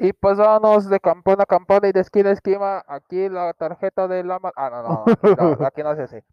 Y 0.00 0.12
pues 0.12 0.38
vámonos 0.38 0.88
de 0.88 1.00
campana 1.00 1.42
a 1.42 1.46
campana 1.46 1.88
y 1.88 1.92
de 1.92 2.00
esquina 2.00 2.30
a 2.30 2.32
esquina. 2.32 2.84
Aquí 2.86 3.28
la 3.28 3.52
tarjeta 3.52 4.06
de 4.06 4.22
la... 4.22 4.38
Ah, 4.54 4.70
no, 4.70 5.04
no, 5.36 5.56
no, 5.56 5.66
aquí 5.66 5.82
no 5.82 5.92
es 5.92 5.98
ese. 5.98 6.24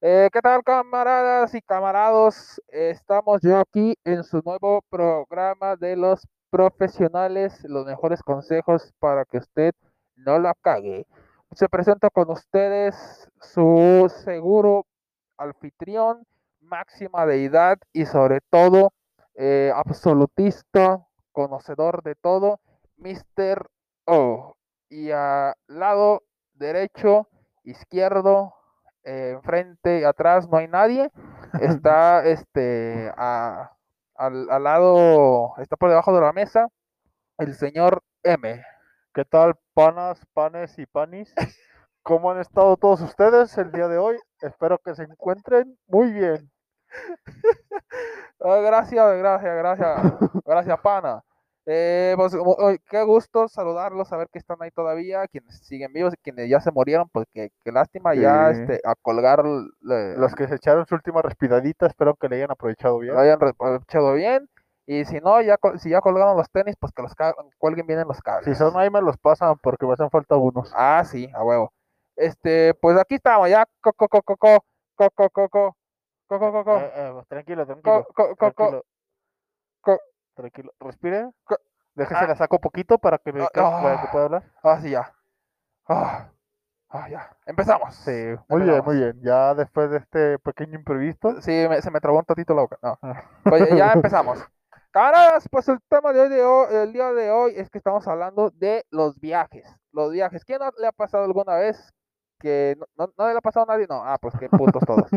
Eh, 0.00 0.28
¿qué 0.32 0.40
tal, 0.40 0.64
camaradas 0.64 1.54
y 1.54 1.62
camarados? 1.62 2.60
Estamos 2.66 3.40
yo 3.40 3.60
aquí 3.60 3.96
en 4.04 4.24
su 4.24 4.42
nuevo 4.44 4.82
programa 4.90 5.76
de 5.76 5.94
los 5.94 6.26
profesionales, 6.50 7.62
los 7.64 7.86
mejores 7.86 8.20
consejos 8.20 8.92
para 8.98 9.24
que 9.24 9.38
usted 9.38 9.72
no 10.16 10.40
la 10.40 10.52
cague. 10.60 11.06
Se 11.52 11.68
presenta 11.68 12.10
con 12.10 12.28
ustedes 12.30 13.30
su 13.40 14.12
seguro 14.24 14.86
anfitrión, 15.38 16.26
máxima 16.60 17.26
deidad 17.26 17.78
y 17.92 18.06
sobre 18.06 18.40
todo 18.50 18.92
eh, 19.36 19.72
absolutista, 19.72 21.06
conocedor 21.30 22.02
de 22.02 22.16
todo, 22.16 22.58
Mr. 22.96 23.66
O. 24.06 24.56
Y 24.88 25.10
al 25.10 25.54
lado 25.66 26.22
derecho, 26.54 27.28
izquierdo, 27.64 28.54
eh, 29.04 29.32
enfrente 29.34 30.00
y 30.00 30.04
atrás 30.04 30.48
no 30.48 30.58
hay 30.58 30.68
nadie. 30.68 31.10
Está 31.60 32.24
este 32.26 33.12
a- 33.16 33.70
al, 34.16 34.48
al 34.50 34.62
lado, 34.62 35.54
está 35.58 35.76
por 35.76 35.88
debajo 35.90 36.14
de 36.14 36.20
la 36.20 36.32
mesa, 36.32 36.68
el 37.38 37.54
señor 37.54 38.02
M. 38.22 38.64
¿Qué 39.14 39.24
tal, 39.24 39.54
panas, 39.74 40.20
panes 40.34 40.78
y 40.78 40.86
panis? 40.86 41.34
¿Cómo 42.02 42.30
han 42.30 42.38
estado 42.40 42.76
todos 42.76 43.00
ustedes 43.00 43.56
el 43.58 43.72
día 43.72 43.88
de 43.88 43.98
hoy? 43.98 44.16
Espero 44.40 44.78
que 44.78 44.94
se 44.94 45.04
encuentren 45.04 45.78
muy 45.88 46.12
bien. 46.12 46.50
Ah, 48.40 48.56
gracias, 48.60 49.16
gracias, 49.18 49.56
gracias, 49.56 50.12
gracias, 50.44 50.80
pana. 50.80 51.24
Eh, 51.66 52.14
pues, 52.16 52.36
qué 52.90 53.02
gusto 53.04 53.48
saludarlos, 53.48 54.08
saber 54.08 54.28
que 54.30 54.38
están 54.38 54.58
ahí 54.60 54.70
todavía, 54.70 55.26
quienes 55.28 55.58
siguen 55.66 55.92
vivos, 55.94 56.12
quienes 56.22 56.48
ya 56.50 56.60
se 56.60 56.70
murieron, 56.70 57.08
pues 57.08 57.26
qué, 57.32 57.50
lástima, 57.64 58.14
ya 58.14 58.50
este, 58.50 58.80
a 58.84 58.94
colgar. 58.94 59.42
Los 59.80 60.34
que 60.34 60.46
se 60.46 60.56
echaron 60.56 60.86
su 60.86 60.94
última 60.94 61.22
respiradita, 61.22 61.86
espero 61.86 62.14
que 62.16 62.28
le 62.28 62.36
hayan 62.36 62.50
aprovechado 62.50 62.98
bien. 62.98 63.14
Lo 63.14 63.20
hayan 63.20 63.42
aprovechado 63.42 64.12
bien. 64.14 64.48
Y 64.86 65.06
si 65.06 65.18
no, 65.20 65.40
ya 65.40 65.56
si 65.78 65.88
ya 65.88 66.02
colgaron 66.02 66.36
los 66.36 66.50
tenis, 66.50 66.76
pues 66.78 66.92
que 66.92 67.00
los 67.00 67.14
cuelguen 67.56 67.86
bien 67.86 68.00
en 68.00 68.08
los 68.08 68.20
cables. 68.20 68.44
Si 68.44 68.54
son 68.54 68.76
ahí, 68.76 68.90
me 68.90 69.00
los 69.00 69.16
pasan 69.16 69.56
porque 69.62 69.86
me 69.86 69.94
hacen 69.94 70.10
falta 70.10 70.36
unos. 70.36 70.70
Ah, 70.74 71.02
sí, 71.06 71.30
a 71.34 71.42
huevo. 71.42 71.72
Este, 72.16 72.74
pues 72.74 72.98
aquí 72.98 73.14
estamos, 73.14 73.48
ya. 73.48 73.64
Coco, 73.80 74.06
coco, 74.08 74.36
coco, 74.36 74.64
coco, 74.94 75.30
coco, 75.30 75.76
coco, 76.26 76.52
coco. 76.52 77.24
Tranquilo, 77.28 77.64
tranquilo. 77.64 78.04
Coco, 78.04 78.36
coco, 78.36 78.84
coco. 79.80 80.00
Tranquilo. 80.34 80.72
Respire. 80.80 81.30
Déjese 81.94 82.24
Ah. 82.24 82.26
la 82.26 82.36
saco 82.36 82.58
poquito 82.60 82.98
para 82.98 83.18
que, 83.18 83.32
me, 83.32 83.42
Ah, 83.42 83.48
para 83.52 84.00
que 84.00 84.06
ah. 84.06 84.10
pueda 84.10 84.24
hablar. 84.24 84.52
Ah, 84.62 84.80
sí, 84.80 84.90
ya. 84.90 85.12
Ah, 85.88 86.28
ah, 86.88 87.08
ya. 87.08 87.36
Empezamos. 87.46 87.94
Sí, 87.94 88.34
muy 88.48 88.62
bien, 88.62 88.82
muy 88.84 88.96
bien. 88.96 89.20
Ya 89.22 89.54
después 89.54 89.90
de 89.90 89.98
este 89.98 90.38
pequeño 90.40 90.74
imprevisto. 90.78 91.40
Sí, 91.40 91.66
me- 91.68 91.80
se 91.82 91.90
me 91.90 92.00
trabó 92.00 92.18
un 92.18 92.24
tatito 92.24 92.54
la 92.54 92.62
boca. 92.62 92.78
No. 92.82 92.98
Pues 93.44 93.68
ya 93.76 93.92
empezamos. 94.12 94.44
Camaradas, 94.90 95.48
pues 95.50 95.68
el 95.68 95.78
tema 95.88 96.12
de 96.12 96.20
hoy, 96.20 96.28
de 96.28 96.44
hoy- 96.44 96.74
el 96.74 96.92
día 96.92 97.12
de 97.12 97.30
hoy 97.30 97.52
es 97.56 97.68
que 97.70 97.78
estamos 97.78 98.06
hablando 98.08 98.50
de 98.50 98.84
los 98.90 99.18
viajes. 99.20 99.66
Los 99.92 100.12
viajes. 100.12 100.44
¿Quién 100.44 100.60
le 100.78 100.86
ha 100.86 100.92
pasado 100.92 101.24
alguna 101.24 101.56
vez 101.56 101.92
que 102.44 102.76
no, 102.78 102.86
no, 103.06 103.12
no 103.16 103.28
le 103.32 103.38
ha 103.38 103.40
pasado 103.40 103.64
a 103.68 103.72
nadie? 103.74 103.86
No, 103.88 104.02
ah, 104.04 104.18
pues 104.20 104.34
qué 104.38 104.48
putos 104.50 104.82
todos. 104.86 105.08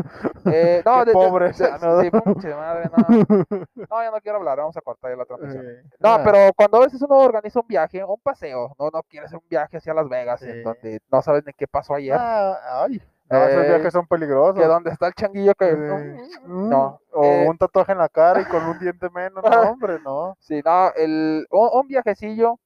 Eh, 0.46 0.82
no, 0.84 0.98
de- 1.04 1.04
de- 1.04 1.12
pobres, 1.12 1.58
de- 1.58 1.70
no. 1.82 2.00
sí, 2.00 2.10
pinche 2.10 2.54
madre, 2.54 2.90
no. 2.96 3.04
No, 3.90 4.02
ya 4.02 4.10
no 4.10 4.20
quiero 4.22 4.38
hablar, 4.38 4.58
vamos 4.58 4.76
a 4.76 4.80
cortar 4.80 5.10
ya 5.10 5.16
la 5.18 5.24
transmisión. 5.26 5.64
Eh, 5.66 5.82
No, 6.00 6.08
ah, 6.14 6.20
pero 6.24 6.52
cuando 6.56 6.78
a 6.78 6.80
veces 6.86 7.02
uno 7.02 7.18
organiza 7.18 7.60
un 7.60 7.66
viaje, 7.68 8.02
un 8.02 8.18
paseo, 8.20 8.74
no, 8.78 8.90
no 8.90 9.02
quiere 9.02 9.26
hacer 9.26 9.38
un 9.38 9.48
viaje 9.48 9.76
hacia 9.76 9.92
Las 9.94 10.08
Vegas, 10.08 10.40
en 10.42 10.54
Sí. 10.54 10.62
donde 10.62 11.00
no 11.12 11.20
sabes 11.22 11.44
ni 11.46 11.52
qué 11.52 11.66
pasó 11.68 11.94
ayer, 11.94 12.16
ah, 12.18 12.84
ay, 12.84 13.00
no, 13.30 13.36
esos 13.44 13.64
Eh, 13.64 13.68
viajes 13.68 13.92
son 13.92 14.06
peligrosos. 14.06 14.58
que 14.58 14.66
donde 14.66 14.90
está 14.90 15.06
el 15.08 15.12
changuillo 15.14 15.54
que... 15.54 15.68
Eh, 15.68 16.16
No, 16.46 16.98
O 17.12 17.22
eh, 17.24 17.46
un 17.46 17.58
tatuaje 17.58 17.92
en 17.92 17.98
la 17.98 18.08
cara 18.08 18.40
y 18.40 18.44
con 18.46 18.64
un 18.64 18.78
diente 18.78 19.10
menos. 19.10 19.44
No, 19.44 19.60
hombre, 19.70 19.98
no. 20.02 20.34
Sí, 20.40 20.62
no, 20.64 20.90
el, 20.96 21.46
un, 21.50 21.68
un 21.74 21.86
viajecillo 21.86 22.58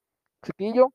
chiquillo 0.45 0.93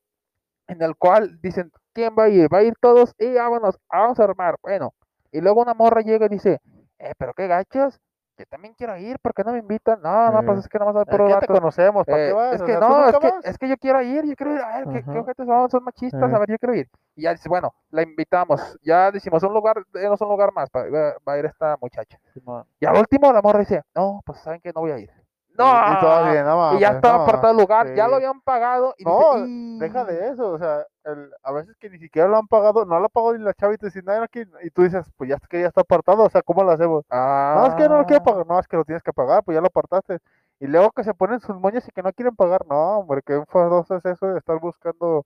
en 0.68 0.82
el 0.82 0.96
cual 0.96 1.40
dicen, 1.42 1.72
¿quién 1.94 2.16
va 2.18 2.26
a 2.26 2.30
ir? 2.30 2.54
Va 2.54 2.60
a 2.60 2.64
ir 2.64 2.74
todos 2.82 3.14
y 3.20 3.34
vámonos, 3.34 3.78
vamos 3.92 4.20
a 4.20 4.24
armar. 4.24 4.56
Bueno, 4.62 4.94
y 5.32 5.42
luego 5.42 5.62
una 5.62 5.74
morra 5.74 6.02
llega 6.02 6.26
y 6.26 6.30
dice, 6.30 6.60
eh, 7.00 7.14
pero 7.18 7.34
qué 7.34 7.48
gachos, 7.48 8.00
yo 8.38 8.46
también 8.46 8.76
quiero 8.76 8.96
ir, 8.98 9.18
¿por 9.20 9.34
qué 9.34 9.44
no 9.44 9.52
me 9.52 9.60
invitan? 9.60 10.00
No, 10.02 10.32
no, 10.32 10.44
pues 10.44 10.60
es 10.60 10.68
que 10.68 10.78
nada 10.78 10.94
más 10.94 11.08
Es 11.08 11.10
por 11.18 11.40
te 11.40 11.48
conocemos, 11.48 12.06
¿para 12.06 12.24
Eh, 12.24 12.28
qué 12.28 12.34
vas? 12.34 12.56
es 12.56 12.62
O 12.62 12.66
que 12.66 12.72
sea, 12.72 12.80
¿tú 12.80 12.88
no, 12.88 13.10
es 13.10 13.18
que, 13.18 13.28
vas? 13.32 13.46
es 13.46 13.58
que 13.58 13.68
yo 13.70 13.78
quiero 13.78 14.02
ir, 14.04 14.26
yo 14.26 14.36
quiero 14.36 14.54
ir, 14.54 14.62
a 14.62 14.78
ver, 14.80 14.88
¿qué, 14.90 15.04
qué 15.12 15.20
ojetes 15.20 15.46
son? 15.48 15.70
Son 15.72 15.84
machistas, 15.84 16.32
Eh. 16.32 16.36
a 16.36 16.40
ver, 16.40 16.50
yo 16.50 16.58
quiero 16.60 16.76
ir. 16.76 16.88
Y 17.16 17.24
ya 17.24 17.32
dice, 17.32 17.50
bueno, 17.50 17.74
la 17.90 18.04
invitamos, 18.04 18.78
ya 18.84 19.10
decimos, 19.12 19.42
un 19.44 19.54
lugar, 19.54 19.84
denos 19.92 20.22
un 20.22 20.30
lugar 20.30 20.52
más, 20.54 20.70
va 20.76 21.16
va 21.28 21.34
a 21.34 21.40
ir 21.40 21.46
esta 21.46 21.78
muchacha. 21.82 22.20
Y 22.80 22.86
al 22.86 22.98
último 22.98 23.34
la 23.34 23.42
morra 23.42 23.60
dice, 23.60 23.82
no, 23.96 24.22
pues 24.26 24.40
saben 24.40 24.62
que 24.62 24.72
no 24.72 24.82
voy 24.82 24.92
a 24.92 25.00
ir. 25.00 25.10
No, 25.58 25.66
Y 25.66 25.94
no 25.94 26.78
y 26.78 26.80
ya 26.80 26.90
estaba 26.90 27.18
no. 27.18 27.24
apartado 27.24 27.52
el 27.54 27.58
lugar, 27.60 27.88
ya 27.96 28.08
lo 28.08 28.16
habían 28.18 28.42
pagado 28.42 28.94
y 28.98 29.04
No, 29.06 29.18
dice, 29.36 29.48
"Y- 29.48 29.80
Deja 29.80 30.06
de 30.06 30.30
eso, 30.30 30.52
o 30.52 30.58
sea, 30.58 30.86
el- 31.06 31.32
a 31.44 31.52
veces 31.52 31.76
que 31.78 31.90
ni 31.90 32.00
siquiera 32.00 32.28
lo 32.28 32.38
han 32.38 32.48
pagado, 32.48 32.84
no 32.86 33.00
lo 33.00 33.06
ha 33.06 33.10
pagado 33.10 33.38
ni 33.38 33.44
la 33.44 33.54
chava 33.54 33.74
y 33.74 33.78
te 33.78 33.86
dicen, 33.88 34.04
"No, 34.06 34.12
aquí", 34.14 34.42
y 34.64 34.70
tú 34.72 34.82
dices, 34.84 35.06
pues 35.18 35.30
ya 35.30 35.38
que 35.50 35.62
ya 35.62 35.68
está 35.68 35.82
apartado, 35.82 36.24
o 36.24 36.30
sea, 36.30 36.42
¿cómo 36.42 36.64
lo 36.64 36.72
hacemos? 36.72 37.06
No, 37.54 37.66
es 37.68 37.76
que 37.76 37.88
no 37.88 37.98
lo 37.98 38.06
quiero 38.06 38.22
Ah, 38.22 38.24
pagar, 38.24 38.48
no, 38.48 38.60
es 38.60 38.68
que 38.68 38.76
lo 38.78 38.84
tienes 38.86 39.04
que 39.04 39.14
pagar, 39.14 39.44
pues 39.44 39.56
ya 39.56 39.62
lo 39.62 39.68
apartaste. 39.68 40.18
Y 40.60 40.66
luego 40.68 40.92
que 40.92 41.04
se 41.04 41.14
ponen 41.14 41.40
sus 41.40 41.56
moños 41.60 41.88
y 41.88 41.92
que 41.92 42.02
no 42.02 42.12
quieren 42.14 42.36
pagar, 42.36 42.66
no, 42.68 43.00
hombre, 43.00 43.22
qué 43.24 43.34
enfadoso 43.36 43.96
es 43.98 44.06
eso 44.06 44.28
de 44.28 44.40
estar 44.40 44.60
buscando, 44.60 45.24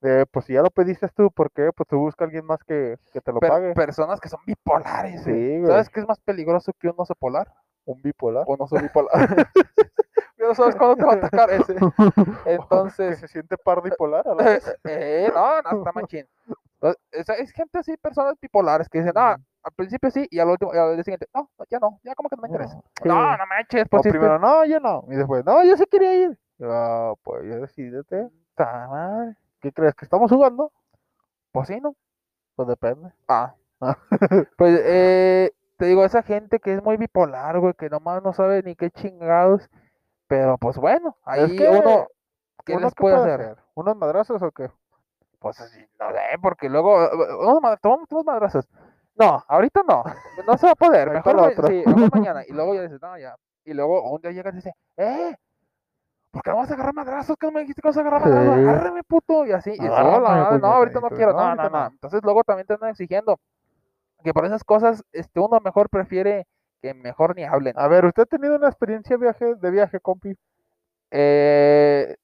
de, 0.00 0.26
pues 0.26 0.46
si 0.46 0.54
ya 0.54 0.62
lo 0.62 0.70
pediste 0.70 1.08
tú, 1.10 1.30
¿por 1.30 1.50
qué? 1.52 1.70
Pues 1.76 1.88
tú 1.88 1.98
busca 1.98 2.24
a 2.24 2.26
alguien 2.26 2.44
más 2.44 2.62
que, 2.64 2.98
que 3.12 3.20
te 3.20 3.32
lo 3.32 3.38
per- 3.38 3.50
pague. 3.50 3.74
personas 3.74 4.20
que 4.20 4.28
son 4.28 4.40
bipolares. 4.46 5.22
Sí, 5.22 5.30
güey. 5.60 5.66
¿Sabes 5.66 5.88
qué 5.90 6.00
es 6.00 6.08
más 6.08 6.18
peligroso 6.20 6.72
que 6.78 6.88
un 6.88 6.94
oso 6.98 7.14
polar? 7.14 7.48
Un 7.84 8.00
bipolar. 8.02 8.44
Un 8.46 8.60
oso 8.60 8.76
bipolar. 8.80 9.12
no 10.38 10.54
sabes 10.54 10.76
cuándo 10.76 10.96
te 10.96 11.04
va 11.04 11.12
a 11.12 11.16
atacar 11.16 11.50
ese. 11.52 11.74
que 11.74 12.52
Entonces, 12.54 13.18
se 13.18 13.28
siente 13.28 13.56
par 13.56 13.82
bipolar 13.82 14.26
a 14.26 14.34
la 14.34 14.44
vez. 14.44 14.76
eh, 14.84 15.30
no, 15.34 15.62
no, 15.62 15.78
está 15.78 15.92
machín. 15.92 16.26
Entonces, 16.74 17.00
Es, 17.12 17.28
es 17.28 17.52
gente 17.52 17.78
así, 17.78 17.96
personas 17.96 18.34
bipolares 18.40 18.88
que 18.88 18.98
dicen, 18.98 19.12
ah, 19.16 19.36
al 19.62 19.72
principio 19.72 20.10
sí, 20.10 20.26
y 20.30 20.40
al 20.40 20.48
último, 20.48 20.74
y 20.74 20.78
al 20.78 20.94
día 20.94 21.04
siguiente, 21.04 21.28
no, 21.32 21.48
no, 21.56 21.64
ya 21.70 21.78
no, 21.78 22.00
ya 22.02 22.14
como 22.16 22.28
que 22.28 22.36
no 22.36 22.42
me 22.42 22.48
interesa. 22.48 22.74
Sí. 23.00 23.08
No, 23.08 23.36
no 23.36 23.46
manches, 23.46 23.84
O 23.84 23.88
pues 23.88 24.02
sí, 24.02 24.10
primero, 24.10 24.38
no, 24.38 24.64
yo 24.64 24.80
no. 24.80 25.04
Y 25.08 25.14
después, 25.14 25.44
no, 25.44 25.62
yo 25.64 25.76
sí 25.76 25.84
quería 25.86 26.14
ir. 26.14 26.38
Ah, 26.60 27.14
pues 27.22 27.44
ya 27.44 28.28
madre. 28.88 29.36
¿Qué 29.60 29.72
crees? 29.72 29.94
¿Que 29.94 30.04
estamos 30.04 30.30
jugando? 30.30 30.72
Pues 31.52 31.68
sí, 31.68 31.80
¿no? 31.80 31.94
Pues 32.56 32.68
depende. 32.68 33.12
Ah. 33.28 33.54
Ah. 33.80 33.96
Pues, 34.56 34.80
eh, 34.84 35.52
te 35.82 35.88
digo, 35.88 36.04
esa 36.04 36.22
gente 36.22 36.60
que 36.60 36.74
es 36.74 36.80
muy 36.80 36.96
bipolar, 36.96 37.58
güey, 37.58 37.74
que 37.74 37.90
nomás 37.90 38.22
no 38.22 38.32
sabe 38.32 38.62
ni 38.62 38.76
qué 38.76 38.92
chingados. 38.92 39.68
Pero 40.28 40.56
pues 40.56 40.76
bueno, 40.76 41.16
ahí 41.24 41.40
Es 41.40 41.52
que 41.54 41.68
uno, 41.68 42.06
¿qué 42.64 42.74
¿Uno 42.74 42.82
les 42.84 42.94
puede 42.94 43.16
hacer? 43.16 43.56
¿Unos 43.74 43.96
madrazos 43.96 44.40
o 44.42 44.52
qué? 44.52 44.70
Pues 45.40 45.60
así, 45.60 45.84
no 45.98 46.10
sé, 46.12 46.20
porque 46.40 46.68
luego, 46.68 46.96
unos 47.40 47.60
ma- 47.60 47.76
tomamos 47.78 48.06
unos 48.12 48.24
madrazos. 48.24 48.68
No, 49.16 49.44
ahorita 49.48 49.82
no, 49.82 50.04
no 50.46 50.56
se 50.56 50.66
va 50.66 50.72
a 50.72 50.76
poder, 50.76 51.10
mejor, 51.10 51.34
ma- 51.34 51.48
otro. 51.48 51.66
sí, 51.66 51.82
mejor 51.84 52.10
mañana. 52.12 52.44
Y 52.46 52.52
luego 52.52 52.76
ya 52.76 52.82
dices, 52.82 53.02
no, 53.02 53.18
ya. 53.18 53.34
Y 53.64 53.74
luego 53.74 54.08
un 54.08 54.22
día 54.22 54.30
llegas 54.30 54.52
y 54.52 54.58
dices, 54.58 54.74
eh, 54.98 55.34
¿por 56.30 56.42
qué 56.42 56.50
no 56.50 56.58
vas 56.58 56.70
a 56.70 56.74
agarrar 56.74 56.94
madrazos? 56.94 57.36
¿Qué 57.40 57.46
no 57.48 57.52
me 57.54 57.60
dijiste 57.62 57.82
que 57.82 57.88
vas 57.88 57.96
a 57.96 58.02
agarrar 58.02 58.20
madrazos? 58.20 58.54
Sí. 58.54 58.68
Agárrame, 58.68 59.02
puto. 59.02 59.46
Y 59.46 59.50
así, 59.50 59.72
y 59.74 59.88
"Hola, 59.88 60.36
no, 60.38 60.48
puñeta", 60.48 60.76
ahorita 60.76 61.00
no 61.00 61.08
quiero, 61.08 61.32
"No, 61.32 61.38
no, 61.42 61.54
no, 61.56 61.62
no. 61.64 61.70
no". 61.70 61.86
Entonces 61.88 62.20
luego 62.22 62.44
también 62.44 62.68
te 62.68 62.74
andan 62.74 62.90
exigiendo 62.90 63.40
que 64.22 64.32
por 64.32 64.46
esas 64.46 64.64
cosas, 64.64 65.04
este, 65.12 65.40
uno 65.40 65.60
mejor 65.60 65.88
prefiere 65.88 66.46
que 66.80 66.94
mejor 66.94 67.36
ni 67.36 67.44
hablen. 67.44 67.74
A 67.78 67.88
ver, 67.88 68.04
¿usted 68.04 68.24
ha 68.24 68.26
tenido 68.26 68.56
una 68.56 68.68
experiencia 68.68 69.16
viaje, 69.16 69.54
de 69.54 69.70
viaje, 69.70 70.00
compi? 70.00 70.34
Eh, 71.10 72.16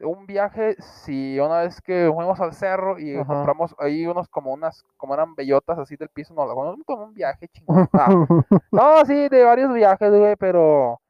un 0.00 0.26
viaje, 0.26 0.76
sí, 0.80 1.38
una 1.40 1.60
vez 1.60 1.80
que 1.80 2.10
fuimos 2.14 2.38
al 2.40 2.52
cerro 2.52 2.98
y 2.98 3.16
Ajá. 3.16 3.26
compramos 3.26 3.74
ahí 3.78 4.06
unos 4.06 4.28
como 4.28 4.52
unas, 4.52 4.84
como 4.96 5.14
eran 5.14 5.34
bellotas 5.34 5.78
así 5.78 5.96
del 5.96 6.08
piso, 6.08 6.34
no, 6.34 6.46
como 6.48 6.76
como 6.84 7.04
un 7.04 7.14
viaje 7.14 7.48
chingón. 7.48 7.88
Ah, 7.92 8.08
no, 8.70 9.04
sí, 9.06 9.28
de 9.28 9.42
varios 9.42 9.72
viajes, 9.72 10.10
güey, 10.10 10.36
pero 10.36 11.00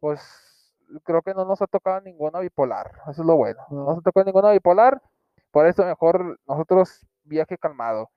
pues 0.00 0.20
creo 1.04 1.22
que 1.22 1.34
no 1.34 1.44
nos 1.44 1.62
ha 1.62 1.66
tocado 1.66 2.00
ninguna 2.00 2.40
bipolar, 2.40 2.90
eso 3.08 3.22
es 3.22 3.26
lo 3.26 3.36
bueno. 3.36 3.60
No 3.70 3.84
nos 3.84 3.98
ha 3.98 4.02
tocado 4.02 4.24
ninguna 4.24 4.50
bipolar, 4.50 5.00
por 5.50 5.66
eso 5.66 5.84
mejor 5.84 6.38
nosotros 6.46 7.06
viaje 7.24 7.56
calmado. 7.58 8.10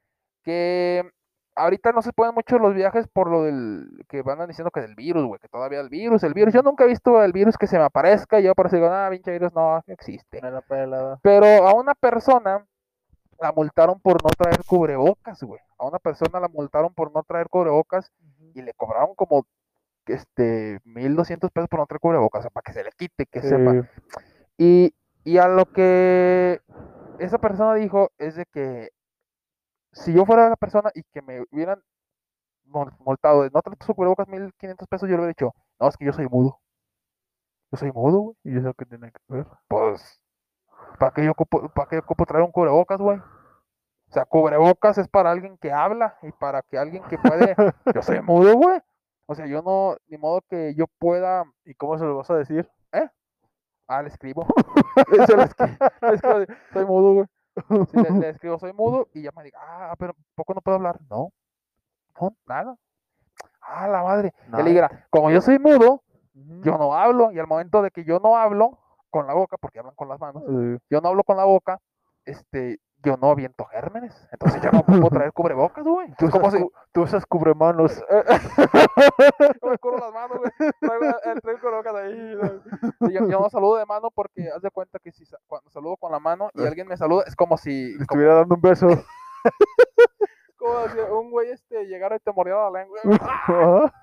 Que 0.43 1.09
ahorita 1.55 1.91
no 1.91 2.01
se 2.01 2.13
pueden 2.13 2.35
mucho 2.35 2.59
los 2.59 2.73
viajes 2.73 3.07
por 3.07 3.29
lo 3.29 3.43
del 3.43 4.03
que 4.07 4.21
van 4.21 4.47
diciendo 4.47 4.71
que 4.71 4.81
del 4.81 4.95
virus, 4.95 5.25
güey, 5.25 5.39
que 5.39 5.47
todavía 5.47 5.79
el 5.79 5.89
virus, 5.89 6.23
el 6.23 6.33
virus. 6.33 6.53
Yo 6.53 6.61
nunca 6.61 6.83
he 6.83 6.87
visto 6.87 7.23
el 7.23 7.31
virus 7.31 7.57
que 7.57 7.67
se 7.67 7.77
me 7.77 7.83
aparezca, 7.85 8.39
y 8.39 8.43
yo 8.43 8.55
por 8.55 8.67
eso 8.67 8.75
digo, 8.75 8.87
ah, 8.87 9.07
pinche 9.09 9.31
virus 9.31 9.53
no 9.53 9.81
existe. 9.87 10.41
Pelada. 10.67 11.19
Pero 11.21 11.45
a 11.67 11.73
una 11.73 11.95
persona 11.95 12.65
la 13.39 13.51
multaron 13.51 13.99
por 13.99 14.23
no 14.23 14.29
traer 14.37 14.63
cubrebocas, 14.65 15.41
güey. 15.43 15.61
A 15.77 15.85
una 15.87 15.99
persona 15.99 16.39
la 16.39 16.47
multaron 16.47 16.93
por 16.93 17.13
no 17.13 17.23
traer 17.23 17.49
cubrebocas 17.49 18.11
y 18.53 18.61
le 18.61 18.73
cobraron 18.73 19.15
como 19.15 19.45
este 20.05 20.79
1200 20.83 21.51
pesos 21.51 21.69
por 21.69 21.79
no 21.79 21.85
traer 21.85 21.99
cubrebocas, 21.99 22.39
o 22.39 22.43
sea, 22.43 22.51
para 22.51 22.63
que 22.63 22.73
se 22.73 22.83
le 22.83 22.91
quite, 22.91 23.25
que 23.25 23.41
sepa. 23.41 23.89
Y 24.57 24.93
Y 25.25 25.39
a 25.39 25.47
lo 25.47 25.65
que 25.65 26.61
esa 27.19 27.39
persona 27.39 27.73
dijo 27.73 28.11
es 28.19 28.35
de 28.35 28.45
que 28.45 28.91
si 29.95 30.13
yo 30.13 30.25
fuera 30.25 30.49
la 30.49 30.55
persona 30.57 30.91
y 30.93 31.03
que 31.03 31.23
me 31.23 31.41
hubieran 31.51 31.81
multado 32.99 33.43
de 33.43 33.49
no 33.51 33.61
traes 33.61 33.79
su 33.85 33.95
cubrebocas 33.95 34.27
1500 34.27 34.87
pesos, 34.87 35.09
yo 35.09 35.15
le 35.15 35.23
hubiera 35.23 35.29
dicho, 35.29 35.53
no, 35.79 35.87
es 35.87 35.97
que 35.97 36.05
yo 36.05 36.13
soy 36.13 36.27
mudo. 36.27 36.59
Yo 37.71 37.77
soy 37.77 37.91
mudo, 37.91 38.19
güey. 38.19 38.35
¿Y 38.43 38.57
eso 38.57 38.73
qué 38.75 38.85
tiene 38.85 39.11
que 39.11 39.19
ver? 39.27 39.47
Pues, 39.67 40.21
¿para 40.99 41.13
qué 41.13 41.25
yo 41.25 41.31
ocupo, 41.31 41.69
para 41.69 41.89
qué 41.89 41.97
ocupo 41.99 42.25
traer 42.25 42.43
un 42.45 42.51
cubrebocas, 42.51 42.99
güey? 42.99 43.17
O 43.17 44.13
sea, 44.13 44.25
cubrebocas 44.25 44.97
es 44.99 45.07
para 45.07 45.31
alguien 45.31 45.57
que 45.57 45.71
habla 45.71 46.17
y 46.23 46.31
para 46.33 46.61
que 46.63 46.77
alguien 46.77 47.03
que 47.09 47.17
puede. 47.17 47.55
Yo 47.95 48.01
soy 48.01 48.21
mudo, 48.21 48.55
güey. 48.55 48.79
O 49.27 49.35
sea, 49.35 49.47
yo 49.47 49.63
no, 49.63 49.97
ni 50.07 50.17
modo 50.19 50.41
que 50.49 50.75
yo 50.75 50.85
pueda. 50.99 51.45
¿Y 51.65 51.73
cómo 51.75 51.97
se 51.97 52.05
lo 52.05 52.17
vas 52.17 52.29
a 52.29 52.37
decir? 52.37 52.69
Ah, 53.87 54.01
le 54.01 54.09
escribo. 54.09 54.45
Se 55.27 55.35
le 55.37 55.43
escri- 55.43 55.77
le 56.01 56.15
escribo 56.15 56.45
soy 56.73 56.85
mudo, 56.85 57.13
güey. 57.15 57.27
Sí, 57.91 57.97
le, 57.97 58.09
le 58.11 58.29
escribo, 58.29 58.59
soy 58.59 58.73
mudo 58.73 59.07
y 59.13 59.23
ya 59.23 59.31
me 59.35 59.43
diga, 59.43 59.59
ah, 59.61 59.95
pero 59.97 60.13
¿poco 60.35 60.53
no 60.53 60.61
puedo 60.61 60.75
hablar? 60.75 60.99
No, 61.09 61.31
no, 62.19 62.35
nada. 62.45 62.75
Ah, 63.61 63.87
la 63.87 64.03
madre. 64.03 64.33
Nada. 64.47 64.63
le 64.63 64.69
diga, 64.69 65.07
como 65.09 65.31
yo 65.31 65.41
soy 65.41 65.57
mudo, 65.59 66.03
yo 66.33 66.77
no 66.77 66.93
hablo. 66.93 67.31
Y 67.31 67.39
al 67.39 67.47
momento 67.47 67.81
de 67.81 67.91
que 67.91 68.03
yo 68.03 68.19
no 68.19 68.37
hablo 68.37 68.77
con 69.09 69.25
la 69.27 69.33
boca, 69.33 69.57
porque 69.57 69.79
hablan 69.79 69.95
con 69.95 70.09
las 70.09 70.19
manos, 70.19 70.43
yo 70.89 71.01
no 71.01 71.09
hablo 71.09 71.23
con 71.23 71.37
la 71.37 71.45
boca, 71.45 71.79
este, 72.25 72.79
yo 73.05 73.15
no 73.17 73.29
aviento 73.31 73.63
gérmenes. 73.65 74.27
Entonces 74.31 74.61
yo 74.61 74.71
no 74.71 74.83
puedo 74.85 75.09
traer 75.09 75.31
cubrebocas, 75.31 75.85
güey. 75.85 76.13
tú, 76.17 76.25
Es 76.25 76.31
como 76.31 76.47
usas 76.47 76.61
cu- 76.61 76.71
tú 76.91 77.01
usas 77.03 77.25
cubremanos. 77.25 78.03
yo 79.61 79.69
me 79.69 79.77
cubro 79.77 79.97
las 79.99 80.13
manos, 80.13 80.37
güey. 80.39 80.71
Traigo 80.79 81.05
el 81.53 81.59
cubrebocas 81.61 81.95
ahí. 81.95 82.35
güey. 82.35 83.13
Yo, 83.13 83.27
yo 83.29 83.39
no 83.39 83.49
saludo 83.49 83.77
de 83.77 83.85
mano 83.85 84.09
porque 84.11 84.49
haz 84.49 84.61
de 84.61 84.71
cuenta 84.71 84.99
que 84.99 85.11
si 85.11 85.23
cuando 85.47 85.69
saludo 85.69 85.95
con 85.97 86.11
la 86.11 86.19
mano 86.19 86.49
y 86.53 86.65
alguien 86.65 86.87
me 86.87 86.97
saluda, 86.97 87.23
es 87.27 87.35
como 87.35 87.57
si, 87.57 87.91
Le 87.91 87.93
como, 87.93 88.01
estuviera 88.03 88.35
dando 88.35 88.55
un 88.55 88.61
beso. 88.61 88.87
como 90.57 90.87
si 90.89 90.99
un 90.99 91.31
güey 91.31 91.51
este 91.51 91.85
llegara 91.85 92.15
y 92.15 92.19
te 92.19 92.31
mordiera 92.31 92.69
la 92.69 92.79
lengua. 92.81 92.99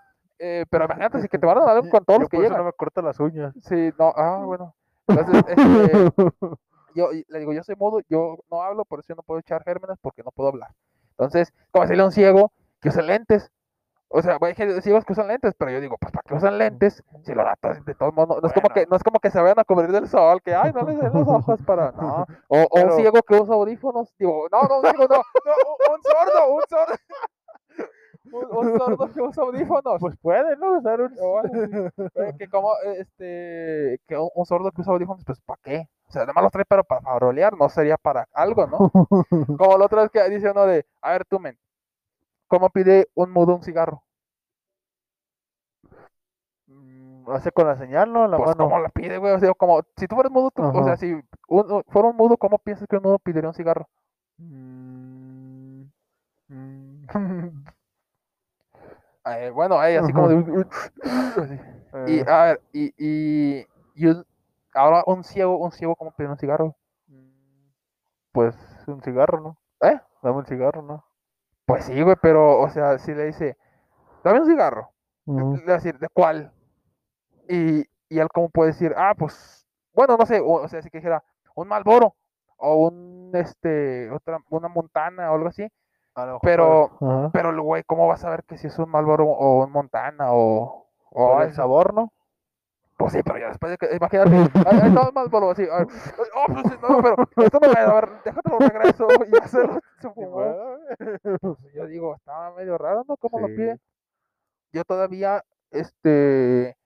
Eh, 0.44 0.66
pero 0.70 0.87
imagínate, 0.87 1.20
si 1.22 1.28
que 1.28 1.38
te 1.38 1.46
van 1.46 1.58
a 1.58 1.64
dar 1.64 1.88
con 1.88 2.05
todos 2.05 2.19
Yo 2.19 2.22
los 2.22 2.28
que 2.28 2.37
por 2.37 2.44
eso 2.44 2.50
llegan. 2.55 2.58
no 2.58 2.64
me 2.64 2.72
corto 2.72 3.00
las 3.00 3.20
uñas. 3.20 3.55
Sí, 3.62 3.93
no, 3.96 4.12
ah, 4.16 4.43
bueno. 4.44 4.75
Entonces, 5.06 5.44
este, 5.46 6.10
yo 6.94 7.10
le 7.28 7.38
digo, 7.38 7.52
yo 7.52 7.62
soy 7.62 7.76
mudo, 7.76 8.00
yo 8.08 8.38
no 8.50 8.62
hablo, 8.62 8.84
por 8.84 9.00
eso 9.00 9.08
yo 9.10 9.14
no 9.16 9.22
puedo 9.22 9.40
echar 9.40 9.62
gérmenes 9.64 9.98
porque 10.00 10.22
no 10.22 10.30
puedo 10.30 10.48
hablar. 10.50 10.70
Entonces, 11.10 11.52
como 11.70 11.82
decirle 11.84 12.02
a 12.02 12.06
un 12.06 12.12
ciego 12.12 12.52
que 12.80 12.88
use 12.88 13.02
lentes. 13.02 13.50
O 14.14 14.20
sea, 14.20 14.36
hay 14.42 14.54
gente- 14.54 14.82
ciegos 14.82 15.06
que 15.06 15.14
usan 15.14 15.28
lentes, 15.28 15.54
pero 15.56 15.70
yo 15.70 15.80
digo, 15.80 15.96
pues 15.98 16.12
¿para 16.12 16.22
qué 16.22 16.34
usan 16.34 16.58
lentes? 16.58 17.02
Si 17.24 17.32
lo 17.32 17.44
datos 17.44 17.82
de 17.82 17.94
todos 17.94 18.12
modos, 18.12 18.28
no, 18.36 18.40
no 18.42 18.46
es 18.46 18.52
como 18.52 18.68
que, 18.68 18.86
no 18.86 18.96
es 18.96 19.02
como 19.02 19.18
que 19.20 19.30
se 19.30 19.40
vayan 19.40 19.58
a 19.58 19.64
cubrir 19.64 19.90
del 19.90 20.06
sol, 20.06 20.42
que 20.42 20.54
ay, 20.54 20.70
no 20.74 20.82
les 20.82 21.00
den 21.00 21.12
los 21.14 21.26
ojos 21.26 21.60
para. 21.64 21.92
No. 21.92 22.26
O, 22.48 22.58
o 22.70 22.80
un 22.82 22.92
ciego 22.92 23.22
que 23.22 23.40
usa 23.40 23.54
audífonos. 23.54 24.12
Digo, 24.18 24.48
no, 24.52 24.62
no, 24.68 24.80
un 24.80 24.82
ciego, 24.82 25.06
no, 25.08 25.16
no, 25.16 25.22
un, 25.64 25.94
un 25.96 26.02
sordo, 26.02 26.54
un 26.54 26.62
sordo. 26.68 26.94
Un, 28.32 28.46
un 28.56 28.79
sordo 28.79 29.12
que 29.12 29.20
usa 29.20 29.43
audífonos. 29.44 30.00
Pues 30.00 30.17
puede, 30.20 30.56
¿no? 30.56 30.79
Usar 30.79 31.00
un... 31.00 31.14
Que 32.38 32.49
como 32.49 32.70
este 32.99 34.00
que 34.06 34.17
un, 34.17 34.31
un 34.34 34.46
sordo 34.46 34.70
que 34.73 34.81
usa 34.81 34.93
audífonos, 34.93 35.25
pues 35.25 35.40
¿para 35.40 35.61
qué? 35.62 35.88
O 36.08 36.12
sea, 36.12 36.23
además 36.23 36.44
los 36.44 36.52
trae 36.52 36.64
pero 36.69 36.84
para 36.84 37.00
farolear, 37.00 37.56
no 37.56 37.69
sería 37.69 37.96
para 37.96 38.26
algo, 38.32 38.67
¿no? 38.67 38.79
Como 39.58 39.79
la 39.79 39.87
otra 39.87 40.02
vez 40.02 40.11
que 40.11 40.29
dice 40.31 40.50
uno 40.50 40.67
de, 40.67 40.84
a 41.00 41.12
ver 41.12 41.25
tú, 41.25 41.38
men, 41.40 41.58
¿cómo 42.49 42.70
pide 42.70 43.08
un 43.14 43.31
mudo 43.31 43.55
un 43.56 43.62
cigarro? 43.62 44.02
Mm, 46.67 47.31
Hace 47.31 47.52
con 47.52 47.67
la 47.67 47.76
señal, 47.76 48.12
¿no? 48.12 48.26
La 48.29 48.37
Pues 48.37 48.49
mano. 48.50 48.64
¿cómo 48.69 48.79
la 48.81 48.88
pide, 48.88 49.19
güey? 49.19 49.32
O 49.32 49.38
sea, 49.38 49.55
como, 49.55 49.82
si 49.96 50.06
tú 50.06 50.14
fueras 50.17 50.32
mudo, 50.32 50.50
tú- 50.50 50.62
o 50.62 50.84
sea, 50.84 50.96
si 50.96 51.12
un- 51.49 51.82
fuera 51.88 52.08
un 52.08 52.17
mudo, 52.17 52.37
¿cómo 52.37 52.58
piensas 52.58 52.87
que 52.88 52.96
un 52.96 53.02
mudo 53.02 53.19
pediría 53.19 53.49
un 53.49 53.55
cigarro? 53.55 53.88
Mm, 54.38 55.82
mm, 56.49 57.06
Eh, 59.24 59.50
bueno, 59.50 59.82
eh, 59.84 59.98
así 59.98 60.12
como 60.12 60.28
de... 60.28 60.66
Y, 62.08 62.19
eh, 62.20 62.24
a 62.26 62.44
ver, 62.44 62.62
y, 62.72 62.92
y, 62.98 63.66
y 63.94 64.06
un- 64.06 64.24
ahora 64.74 65.04
un 65.06 65.22
ciego, 65.22 65.58
un 65.58 65.70
ciego, 65.72 65.94
¿cómo 65.94 66.10
pide 66.12 66.28
un 66.28 66.38
cigarro? 66.38 66.76
Pues 68.32 68.56
un 68.86 69.02
cigarro, 69.02 69.40
¿no? 69.40 69.58
¿Eh? 69.88 70.00
Dame 70.22 70.38
un 70.38 70.46
cigarro, 70.46 70.82
¿no? 70.82 71.04
Pues 71.66 71.84
sí, 71.84 72.00
güey, 72.02 72.16
pero, 72.20 72.60
o 72.60 72.69
sea, 72.70 72.98
si 72.98 73.14
le 73.14 73.26
dice, 73.26 73.56
dame 74.24 74.40
un 74.40 74.46
cigarro, 74.46 74.90
Ujú. 75.26 75.56
le 75.56 75.64
va 75.66 75.72
a 75.72 75.76
decir, 75.76 75.98
¿de 75.98 76.08
cuál? 76.08 76.52
Y, 77.48 77.80
y 78.08 78.19
él 78.19 78.28
cómo 78.32 78.48
puede 78.48 78.72
decir, 78.72 78.92
ah, 78.96 79.14
pues, 79.16 79.66
bueno, 79.92 80.16
no 80.16 80.26
sé, 80.26 80.40
o, 80.40 80.52
o 80.54 80.69
sea, 80.69 80.82
si 80.82 80.90
que 80.90 80.98
dijera, 80.98 81.22
un 81.54 81.69
Malboro, 81.69 82.16
o 82.56 82.88
un, 82.88 83.30
este, 83.34 84.10
otra, 84.10 84.38
una 84.50 84.69
Montana, 84.69 85.30
o 85.30 85.34
algo 85.34 85.48
así, 85.48 85.66
pero, 86.42 86.90
Ajá. 87.00 87.30
pero 87.32 87.50
el 87.50 87.60
güey, 87.60 87.82
¿cómo 87.84 88.06
va 88.06 88.14
a 88.14 88.18
saber 88.18 88.44
que 88.44 88.58
si 88.58 88.66
es 88.66 88.78
un 88.78 88.90
Malboro 88.90 89.24
o 89.26 89.64
un 89.64 89.70
Montana, 89.72 90.32
o, 90.32 90.86
o 91.10 91.32
Por 91.32 91.42
el 91.42 91.54
sabor, 91.54 91.94
¿no? 91.94 92.12
Pues 92.96 93.14
sí, 93.14 93.20
pero 93.24 93.38
ya 93.38 93.48
después 93.48 93.70
de 93.72 93.78
que, 93.78 93.96
imagínate, 93.96 94.42
está 94.58 94.70
el 95.06 95.12
Malboro, 95.12 95.50
así, 95.50 95.62
a 95.70 95.78
ver, 95.78 95.86
oh, 96.36 96.44
pues 96.52 96.62
sí, 96.68 96.74
no, 96.80 97.02
pero 97.02 97.16
esto 97.44 97.58
no 97.60 97.68
me 97.72 97.80
a 97.80 97.94
ver, 97.94 98.08
déjate 98.24 98.50
lo 98.50 98.58
regreso, 98.58 99.08
y 99.26 99.30
ya 99.32 99.48
se 99.48 99.66
lo 99.66 99.80
fumó. 100.14 100.54
Pues 101.40 101.74
yo 101.74 101.86
digo, 101.86 102.14
estaba 102.14 102.54
medio 102.54 102.78
raro, 102.78 103.04
¿no? 103.08 103.16
¿Cómo 103.16 103.40
lo 103.40 103.46
pide? 103.48 103.78
Yo 104.72 104.84
todavía, 104.84 105.42
este, 105.70 106.76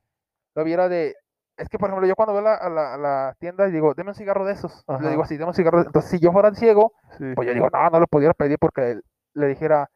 lo 0.54 0.64
viera 0.64 0.88
de, 0.88 1.14
es 1.56 1.68
que 1.68 1.78
por 1.78 1.88
ejemplo, 1.88 2.06
yo 2.06 2.14
cuando 2.16 2.32
voy 2.32 2.40
a 2.40 2.44
la, 2.44 2.54
a 2.54 2.68
la, 2.70 2.94
a 2.94 2.98
la 2.98 3.34
tienda 3.38 3.68
y 3.68 3.72
digo, 3.72 3.92
deme 3.94 4.10
un 4.10 4.14
cigarro 4.14 4.44
de 4.46 4.52
esos, 4.54 4.84
le 4.88 4.94
Ajá. 4.94 5.10
digo 5.10 5.22
así, 5.22 5.36
deme 5.36 5.48
un 5.48 5.54
cigarro, 5.54 5.80
de-". 5.80 5.86
entonces 5.86 6.10
si 6.10 6.18
yo 6.20 6.32
fuera 6.32 6.54
ciego, 6.54 6.92
Sí. 7.18 7.32
pues 7.34 7.46
yo 7.46 7.52
digo, 7.54 7.68
no, 7.72 7.90
no 7.90 8.00
lo 8.00 8.06
pudiera 8.06 8.32
pedir 8.34 8.58
porque 8.58 9.00
le 9.36 9.48
dijera, 9.48 9.90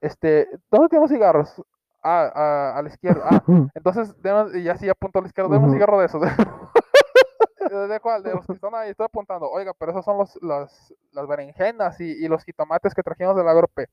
este, 0.00 0.48
¿dónde 0.70 0.88
tenemos 0.88 1.10
cigarros? 1.10 1.62
Ah, 2.02 2.30
ah, 2.34 2.78
a 2.78 2.82
la 2.82 2.88
izquierda, 2.88 3.24
ah, 3.28 3.42
entonces, 3.74 4.14
y 4.54 4.62
ya 4.62 4.76
sí 4.76 4.88
apunto 4.88 5.18
a 5.18 5.22
la 5.22 5.28
izquierda, 5.28 5.50
deme 5.52 5.66
un 5.66 5.72
cigarro 5.72 5.98
de 5.98 6.06
esos. 6.06 6.22
¿De, 7.70 7.88
de 7.88 8.00
cuál? 8.00 8.22
De 8.22 8.32
los 8.32 8.46
que 8.46 8.52
están 8.52 8.74
ahí, 8.74 8.90
estoy 8.90 9.04
apuntando. 9.04 9.50
Oiga, 9.50 9.74
pero 9.78 9.92
esos 9.92 10.04
son 10.04 10.16
los, 10.16 10.38
las, 10.42 10.94
las 11.12 11.26
berenjenas 11.26 12.00
y, 12.00 12.12
y 12.12 12.28
los 12.28 12.42
jitomates 12.44 12.94
que 12.94 13.02
trajimos 13.02 13.36
del 13.36 13.46
agrope. 13.46 13.88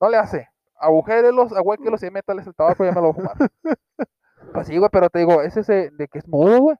No 0.00 0.08
le 0.08 0.16
hace. 0.16 0.48
Agujérelos, 0.78 1.52
ahuéquelos 1.52 2.02
y 2.02 2.10
métales 2.10 2.46
el 2.46 2.54
tabaco 2.54 2.84
y 2.84 2.88
ya 2.88 2.92
me 2.94 3.00
lo 3.00 3.12
voy 3.12 3.24
a 3.24 3.28
fumar. 3.34 3.50
pues 4.54 4.66
sí, 4.66 4.76
güey, 4.76 4.90
pero 4.90 5.08
te 5.08 5.20
digo, 5.20 5.40
es 5.42 5.56
ese 5.56 5.90
de 5.90 6.08
que 6.08 6.18
es 6.18 6.26
mudo, 6.26 6.58
güey. 6.60 6.76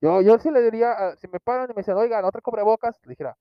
Yo, 0.00 0.20
yo 0.20 0.38
sí 0.38 0.50
le 0.50 0.62
diría, 0.62 0.92
ah, 0.92 1.16
si 1.16 1.26
me 1.28 1.40
paran 1.40 1.70
y 1.70 1.74
me 1.74 1.80
dicen, 1.80 1.96
oiga, 1.96 2.22
no 2.22 2.30
te 2.30 2.40
cubrebocas, 2.40 3.00
le 3.04 3.10
dijera 3.10 3.36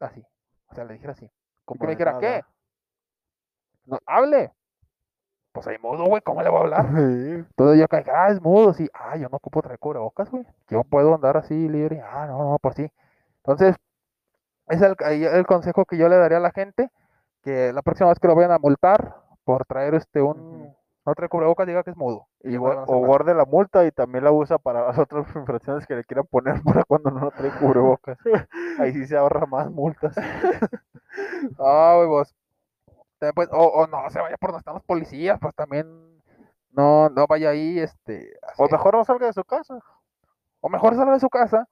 así. 0.00 0.24
O 0.70 0.74
sea, 0.74 0.84
le 0.84 0.94
dijera 0.94 1.12
así. 1.12 1.30
Como 1.68 1.80
que 1.80 1.86
me 1.86 1.92
dijera. 1.92 2.18
¿qué? 2.18 2.42
No, 3.84 3.98
hable. 4.06 4.52
Pues 5.52 5.66
hay 5.66 5.76
mudo, 5.78 6.04
güey, 6.06 6.22
¿cómo 6.22 6.42
le 6.42 6.48
voy 6.48 6.58
a 6.58 6.62
hablar? 6.64 6.86
Sí. 6.94 7.30
Entonces 7.50 7.78
yo 7.80 7.88
caí, 7.88 8.04
ah, 8.10 8.28
es 8.30 8.40
mudo, 8.40 8.72
sí. 8.72 8.88
Ah, 8.94 9.16
yo 9.18 9.28
no 9.28 9.36
ocupo 9.36 9.60
traer 9.60 9.78
cubrebocas, 9.78 10.30
güey. 10.30 10.46
Yo 10.68 10.82
puedo 10.84 11.14
andar 11.14 11.36
así 11.36 11.68
libre. 11.68 12.00
Ah, 12.00 12.26
no, 12.26 12.38
no, 12.38 12.58
pues 12.58 12.76
sí. 12.76 12.90
Entonces, 13.44 13.76
ese 14.68 14.86
es 14.86 14.94
el, 15.00 15.24
el 15.24 15.46
consejo 15.46 15.84
que 15.84 15.98
yo 15.98 16.08
le 16.08 16.16
daría 16.16 16.38
a 16.38 16.40
la 16.40 16.52
gente, 16.52 16.90
que 17.42 17.72
la 17.72 17.82
próxima 17.82 18.08
vez 18.08 18.18
que 18.18 18.28
lo 18.28 18.34
vayan 18.34 18.52
a 18.52 18.58
multar 18.58 19.16
por 19.44 19.66
traer 19.66 19.94
este 19.94 20.22
un 20.22 20.74
no 21.08 21.14
trae 21.14 21.30
cubrebocas, 21.30 21.66
diga 21.66 21.82
que 21.82 21.90
es 21.90 21.96
mudo. 21.96 22.28
Y 22.42 22.56
o 22.58 22.98
guarde 22.98 23.34
la 23.34 23.46
multa 23.46 23.86
y 23.86 23.90
también 23.90 24.24
la 24.24 24.30
usa 24.30 24.58
para 24.58 24.86
las 24.86 24.98
otras 24.98 25.26
infracciones 25.34 25.86
que 25.86 25.96
le 25.96 26.04
quieran 26.04 26.26
poner 26.26 26.62
para 26.64 26.84
cuando 26.84 27.10
no 27.10 27.30
trae 27.30 27.50
cubrebocas. 27.58 28.18
Ahí 28.78 28.92
sí 28.92 29.06
se 29.06 29.16
ahorra 29.16 29.46
más 29.46 29.70
multas. 29.70 30.14
Ah, 31.58 31.94
güey, 31.96 32.08
vos. 32.08 32.34
Pues, 33.34 33.48
o, 33.52 33.64
o 33.66 33.86
no 33.88 34.08
se 34.10 34.20
vaya 34.20 34.36
por 34.36 34.50
donde 34.50 34.60
están 34.60 34.74
los 34.74 34.84
policías, 34.84 35.38
pues 35.40 35.54
también 35.54 35.86
no, 36.70 37.08
no 37.10 37.26
vaya 37.26 37.50
ahí, 37.50 37.78
este, 37.80 38.38
O 38.56 38.68
mejor 38.68 38.94
no 38.94 39.04
salga 39.04 39.26
de 39.26 39.32
su 39.32 39.42
casa 39.44 39.78
o 40.60 40.68
mejor 40.68 40.94
salga 40.94 41.14
de 41.14 41.20
su 41.20 41.28
casa, 41.28 41.68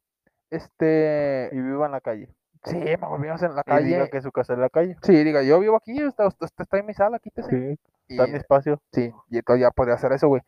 este, 0.50 1.50
y 1.52 1.60
viva 1.60 1.86
en 1.86 1.92
la 1.92 2.00
calle. 2.00 2.28
sí, 2.64 2.76
mejor 2.76 3.20
vivimos 3.20 3.42
en 3.42 3.54
la 3.54 3.62
Y 3.66 3.84
diga 3.84 3.98
calle. 3.98 4.10
que 4.10 4.20
su 4.22 4.32
casa 4.32 4.52
es 4.54 4.58
la 4.58 4.70
calle. 4.70 4.96
Sí, 5.02 5.24
diga, 5.24 5.42
yo 5.42 5.58
vivo 5.60 5.76
aquí, 5.76 6.04
usted, 6.04 6.24
usted 6.24 6.48
está 6.58 6.78
en 6.78 6.86
mi 6.86 6.94
sala, 6.94 7.18
quítese. 7.18 7.48
Sí, 7.50 7.80
Y, 8.08 8.12
está 8.14 8.24
en 8.24 8.32
mi 8.32 8.38
espacio. 8.38 8.80
sí, 8.92 9.12
y 9.28 9.38
entonces 9.38 9.62
ya 9.62 9.70
podría 9.70 9.94
hacer 9.96 10.12
eso, 10.12 10.28
güey. 10.28 10.42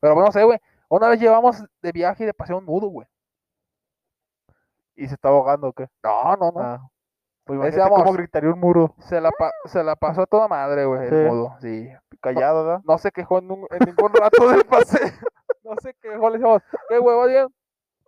Pero 0.00 0.14
bueno, 0.14 0.26
no 0.26 0.32
sé, 0.32 0.42
güey. 0.44 0.58
Una 0.88 1.08
vez 1.08 1.20
llevamos 1.20 1.64
de 1.82 1.92
viaje 1.92 2.24
y 2.24 2.26
de 2.26 2.34
paseo 2.34 2.58
un 2.58 2.64
mudo, 2.64 2.88
güey. 2.88 3.08
¿Y 4.96 5.08
se 5.08 5.14
está 5.14 5.28
ahogando 5.28 5.68
o 5.68 5.72
qué? 5.72 5.88
No, 6.02 6.36
no, 6.36 6.52
no. 6.52 6.60
Ah. 6.60 6.88
Pues 7.44 7.62
Ese 7.64 7.78
vamos. 7.78 8.16
gritaría 8.16 8.50
un 8.50 8.58
muro 8.58 8.94
Se, 9.00 9.20
la 9.20 9.30
pa- 9.30 9.52
se 9.66 9.84
la 9.84 9.96
pasó 9.96 10.22
a 10.22 10.26
toda 10.26 10.48
madre, 10.48 10.86
güey, 10.86 11.06
el 11.08 11.26
mudo, 11.28 11.54
sí. 11.60 11.90
callado, 12.20 12.64
¿verdad? 12.64 12.80
No 12.84 12.96
se 12.96 13.12
quejó 13.12 13.38
en, 13.38 13.50
un- 13.50 13.66
en 13.70 13.78
ningún 13.86 14.12
rato 14.14 14.48
del 14.48 14.64
paseo. 14.66 15.10
No 15.62 15.72
se 15.82 15.92
quejó, 15.94 16.30
le 16.30 16.38
decíamos, 16.38 16.62
¿qué, 16.88 16.98
güey, 16.98 17.16
va 17.16 17.26
bien? 17.26 17.46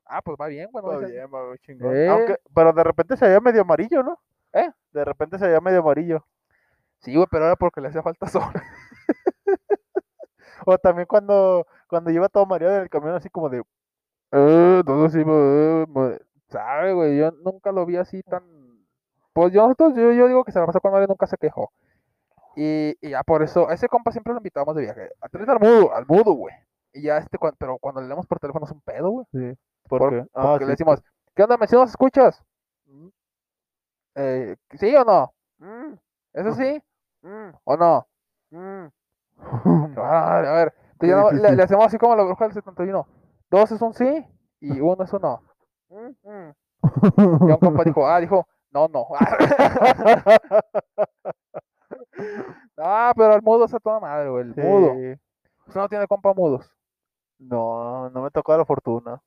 Ah, 0.07 0.23
pues 0.23 0.37
va 0.41 0.47
bien, 0.47 0.69
bueno. 0.73 0.89
Va 0.89 0.99
bien, 0.99 1.27
va 1.27 1.57
chingón. 1.59 1.95
Eh. 1.95 2.09
Aunque, 2.09 2.37
pero 2.55 2.73
de 2.73 2.85
repente 2.85 3.17
se 3.17 3.27
veía 3.27 3.41
medio 3.41 3.61
amarillo, 3.63 4.03
¿no? 4.03 4.19
¿Eh? 4.53 4.71
De 4.93 5.05
repente 5.05 5.39
se 5.39 5.47
veía 5.47 5.61
medio 5.61 5.81
amarillo. 5.81 6.25
Sí, 7.01 7.15
güey, 7.15 7.27
pero 7.31 7.45
era 7.45 7.57
porque 7.57 7.81
le 7.83 7.89
hacía 7.89 8.03
falta 8.03 8.27
sol. 8.29 8.43
O 10.65 10.79
también 10.79 11.07
cuando, 11.07 11.67
cuando 11.89 12.11
lleva 12.11 12.29
todo 12.29 12.47
mareado 12.47 12.77
en 12.77 12.83
el 12.83 12.89
camión 12.91 13.15
así 13.15 13.29
como 13.29 13.49
de 13.49 13.59
Eh, 14.33 14.77
entonces 14.81 15.13
sí, 15.23 15.29
eh, 15.29 16.19
sabe, 16.49 16.93
güey, 16.93 17.19
yo 17.19 17.31
nunca 17.45 17.71
lo 17.73 17.87
vi 17.87 17.97
así 17.97 18.23
tan... 18.23 18.43
Pues 19.37 19.53
yo, 19.53 19.61
nosotros, 19.65 19.93
yo, 19.95 20.13
yo 20.13 20.29
digo 20.29 20.45
que 20.45 20.51
se 20.53 20.59
la 20.59 20.65
pasó 20.65 20.81
con 20.81 21.03
y 21.03 21.07
nunca 21.07 21.27
se 21.27 21.37
quejó. 21.37 21.71
Y, 22.57 22.97
y 23.07 23.11
ya 23.11 23.23
por 23.23 23.43
eso, 23.43 23.69
a 23.69 23.75
ese 23.75 23.87
compa 23.87 24.11
siempre 24.11 24.33
lo 24.33 24.39
invitábamos 24.39 24.75
de 24.77 24.81
viaje. 24.85 25.11
A 25.21 25.29
traer 25.29 25.51
al 25.51 25.61
mudo, 25.61 25.95
al 25.95 26.07
mudo, 26.07 26.33
güey. 26.33 26.55
Y 26.95 27.03
ya 27.03 27.19
este, 27.19 27.37
cuan- 27.37 27.55
pero 27.59 27.77
cuando 27.77 28.01
le 28.01 28.09
damos 28.09 28.27
por 28.27 28.39
teléfono 28.41 28.65
es 28.65 28.73
un 28.73 28.81
pedo, 28.81 29.11
güey. 29.11 29.27
Sí. 29.33 29.53
Por- 29.91 29.99
¿Por 30.01 30.11
qué? 30.11 30.27
Ah, 30.33 30.43
porque 30.53 30.65
le 30.65 30.71
decimos, 30.71 31.03
¿qué 31.35 31.43
onda, 31.43 31.59
me 31.59 31.67
si 31.67 31.77
nos 31.77 31.91
escuchas? 31.91 32.43
Mm, 32.87 33.09
Eh, 34.15 34.57
¿Sí 34.81 34.97
o 34.97 35.05
no? 35.05 35.35
mm, 35.59 35.93
¿Eso 36.33 36.55
sí? 36.55 36.83
mm, 37.23 37.51
¿O 37.65 37.77
no? 37.77 38.07
a 40.03 40.41
ver, 40.41 40.75
entonces 40.93 40.99
Qué 40.99 41.09
ya 41.09 41.17
no- 41.17 41.31
le, 41.31 41.57
le 41.57 41.63
hacemos 41.63 41.85
así 41.85 41.99
como 41.99 42.17
la 42.17 42.23
bruja 42.25 42.45
del 42.47 42.55
71. 42.55 43.07
Dos 43.51 43.71
es 43.71 43.83
un 43.83 43.93
sí 43.93 44.25
y 44.61 44.81
uno 44.81 45.05
es 45.05 45.13
un 45.13 45.21
no. 45.21 45.43
Y 47.19 47.21
un 47.23 47.57
compa 47.59 47.85
dijo, 47.85 48.07
ah, 48.09 48.19
dijo, 48.21 48.47
no, 48.77 48.89
no. 48.89 49.07
ah, 52.79 53.13
pero 53.17 53.35
el 53.35 53.43
mudo 53.43 53.65
está 53.65 53.79
toda 53.81 54.01
madre, 54.01 54.29
güey, 54.31 54.45
el 54.45 54.55
mudo. 54.57 54.93
Usted 55.67 55.81
no 55.81 55.89
tiene 55.89 56.07
compa 56.07 56.33
mudos. 56.35 56.71
No, 57.39 58.09
no 58.11 58.23
me 58.23 58.31
tocó 58.31 58.57
la 58.57 58.65
fortuna. 58.65 59.21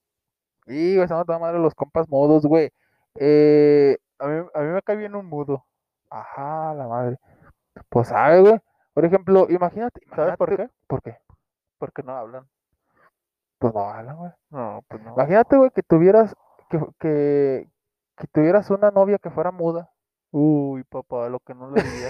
Y, 0.65 0.95
güey, 0.95 1.03
están 1.03 1.25
toda 1.25 1.39
madre 1.39 1.59
los 1.59 1.75
compas 1.75 2.07
mudos, 2.09 2.45
güey. 2.45 2.71
Eh, 3.15 3.97
A 4.19 4.27
mí, 4.27 4.45
a 4.53 4.59
mí 4.61 4.67
me 4.67 4.81
cae 4.81 4.95
bien 4.97 5.15
un 5.15 5.25
mudo. 5.25 5.65
ajá, 6.09 6.73
la 6.75 6.87
madre. 6.87 7.17
Pues, 7.89 8.07
¿sabe, 8.09 8.41
güey? 8.41 8.59
Por 8.93 9.05
ejemplo, 9.05 9.47
imagínate, 9.49 10.01
¿Sabes 10.15 10.37
por 10.37 10.55
qué? 10.55 10.69
¿Por 10.87 11.01
qué? 11.01 11.17
Porque 11.77 12.03
no 12.03 12.15
hablan. 12.15 12.47
Pues 13.59 13.73
no 13.73 13.81
hablan, 13.89 14.17
güey. 14.17 14.31
No, 14.49 14.83
pues 14.87 15.01
no. 15.03 15.13
Imagínate, 15.13 15.57
güey, 15.57 15.69
que 15.71 15.83
tuvieras, 15.83 16.35
que, 16.69 16.79
que, 16.99 17.67
que 18.19 18.27
tuvieras 18.27 18.69
una 18.69 18.91
novia 18.91 19.17
que 19.17 19.29
fuera 19.31 19.51
muda. 19.51 19.89
Uy, 20.31 20.83
papá, 20.83 21.27
lo 21.29 21.39
que 21.39 21.55
no 21.55 21.71
le 21.71 21.81
diría. 21.81 22.09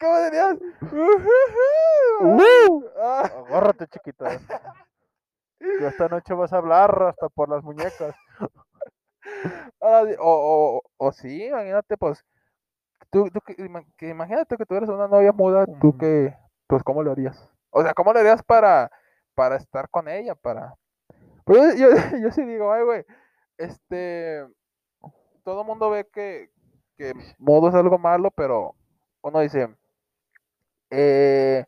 ¿Cómo 0.00 0.18
dirías? 0.24 0.56
Ah, 3.00 3.30
Agárrate, 3.46 3.86
chiquita. 3.88 4.38
Que 5.58 5.86
esta 5.86 6.08
noche 6.08 6.34
vas 6.34 6.52
a 6.52 6.58
hablar 6.58 7.02
hasta 7.08 7.28
por 7.28 7.48
las 7.48 7.62
muñecas. 7.62 8.14
o, 9.78 10.06
o, 10.20 10.82
o 10.96 11.12
sí, 11.12 11.46
imagínate, 11.46 11.96
pues, 11.96 12.24
tú, 13.10 13.28
tú 13.30 13.40
que, 13.40 13.54
ima- 13.56 13.84
que 13.96 14.08
imagínate 14.08 14.56
que 14.56 14.66
tuvieras 14.66 14.88
una 14.88 15.08
novia 15.08 15.32
muda, 15.32 15.66
tú 15.80 15.96
que, 15.98 16.34
pues, 16.66 16.82
¿cómo 16.82 17.02
lo 17.02 17.12
harías? 17.12 17.48
O 17.70 17.82
sea, 17.82 17.92
¿cómo 17.94 18.12
lo 18.12 18.20
harías 18.20 18.42
para, 18.42 18.90
para 19.38 19.56
estar 19.56 19.88
con 19.90 20.08
ella? 20.08 20.34
Para... 20.34 20.74
Pues 21.44 21.78
yo, 21.78 21.88
yo, 21.90 21.96
yo 22.22 22.30
sí 22.32 22.44
digo, 22.44 22.72
ay, 22.72 22.84
güey, 22.84 23.04
este, 23.58 24.46
todo 25.44 25.62
el 25.62 25.66
mundo 25.66 25.90
ve 25.90 26.06
que, 26.12 26.50
que 26.96 27.14
mudo 27.38 27.68
es 27.68 27.74
algo 27.76 27.98
malo, 27.98 28.30
pero 28.32 28.74
uno 29.22 29.40
dice, 29.40 29.68
eh, 30.90 31.64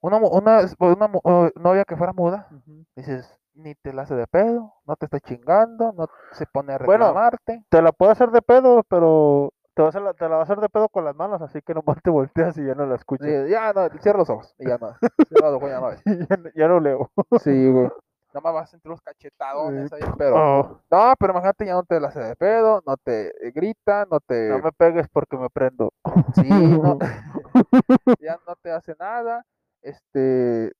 una, 0.00 0.16
una, 0.18 0.60
una 0.78 1.08
mu- 1.08 1.20
oh, 1.24 1.48
novia 1.56 1.84
que 1.84 1.96
fuera 1.96 2.12
muda, 2.12 2.48
dices, 2.96 3.38
ni 3.54 3.74
te 3.74 3.92
la 3.92 4.02
hace 4.02 4.14
de 4.14 4.26
pedo, 4.26 4.74
no 4.86 4.96
te 4.96 5.06
está 5.06 5.20
chingando, 5.20 5.92
no 5.92 6.08
se 6.32 6.46
pone 6.46 6.72
a 6.72 6.78
Bueno, 6.78 7.06
reclamarte. 7.06 7.64
Te 7.70 7.82
la 7.82 7.92
puedo 7.92 8.10
hacer 8.12 8.30
de 8.30 8.42
pedo, 8.42 8.82
pero 8.88 9.52
te, 9.74 9.82
vas 9.82 9.96
a 9.96 10.00
la, 10.00 10.12
te 10.14 10.24
la 10.28 10.36
va 10.36 10.40
a 10.40 10.42
hacer 10.44 10.58
de 10.58 10.68
pedo 10.68 10.88
con 10.88 11.04
las 11.04 11.14
manos, 11.16 11.40
así 11.42 11.60
que 11.62 11.74
nomás 11.74 12.02
te 12.02 12.10
volteas 12.10 12.56
y 12.58 12.66
ya 12.66 12.74
no 12.74 12.86
la 12.86 12.96
escuchas. 12.96 13.26
Sí, 13.26 13.50
ya 13.50 13.72
no, 13.72 13.88
cierra 14.00 14.18
los 14.18 14.30
ojos 14.30 14.54
y 14.58 14.66
ya 14.68 14.78
no. 14.78 14.94
Cierra 15.28 15.50
los 15.50 15.54
ojos, 15.56 15.70
ya 15.70 15.80
no 15.80 15.86
ves. 15.88 16.02
Ya, 16.04 16.36
no- 16.36 16.50
ya 16.54 16.68
no 16.68 16.80
leo. 16.80 17.10
Sí, 17.40 17.70
güey. 17.70 17.88
Nada 18.34 18.40
más 18.44 18.54
vas 18.54 18.62
a 18.64 18.70
sentir 18.70 18.90
los 18.90 19.00
cachetadones 19.02 19.92
ahí, 19.92 20.00
pero. 20.16 20.36
Oh, 20.36 20.80
No, 20.90 21.14
pero 21.18 21.32
imagínate, 21.34 21.66
ya 21.66 21.74
no 21.74 21.82
te 21.82 22.00
la 22.00 22.08
hace 22.08 22.20
de 22.20 22.34
pedo, 22.34 22.82
no 22.86 22.96
te 22.96 23.30
grita, 23.54 24.06
no 24.10 24.20
te. 24.20 24.48
no 24.48 24.58
me 24.60 24.72
pegues 24.72 25.06
porque 25.12 25.36
me 25.36 25.50
prendo. 25.50 25.92
Sí, 26.34 26.48
no. 26.48 26.98
ya 28.20 28.38
no 28.46 28.56
te 28.56 28.70
hace 28.72 28.94
nada. 28.98 29.44
Este. 29.82 30.72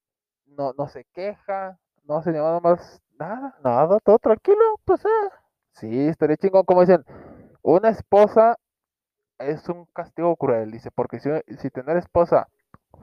No, 0.47 0.73
no 0.79 0.89
se 0.89 1.05
queja, 1.13 1.79
no 2.05 2.17
hace 2.17 2.33
nada 2.33 2.59
más 2.61 3.03
nada. 3.19 3.55
Nada, 3.63 3.99
todo 4.01 4.19
tranquilo, 4.19 4.79
pues 4.87 5.05
eh. 5.05 5.29
Sí, 5.73 6.09
estaría 6.09 6.37
chingón, 6.39 6.65
como 6.65 6.81
dicen, 6.81 7.05
una 7.63 7.91
esposa 7.91 8.57
es 9.45 9.69
un 9.69 9.87
castigo 9.95 10.37
cruel, 10.37 10.71
dice, 10.71 10.91
porque 10.91 11.21
si, 11.21 11.31
si 11.59 11.71
tener 11.71 11.97
esposa 11.97 12.49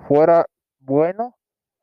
fuera 0.07 0.45
bueno, 0.79 1.35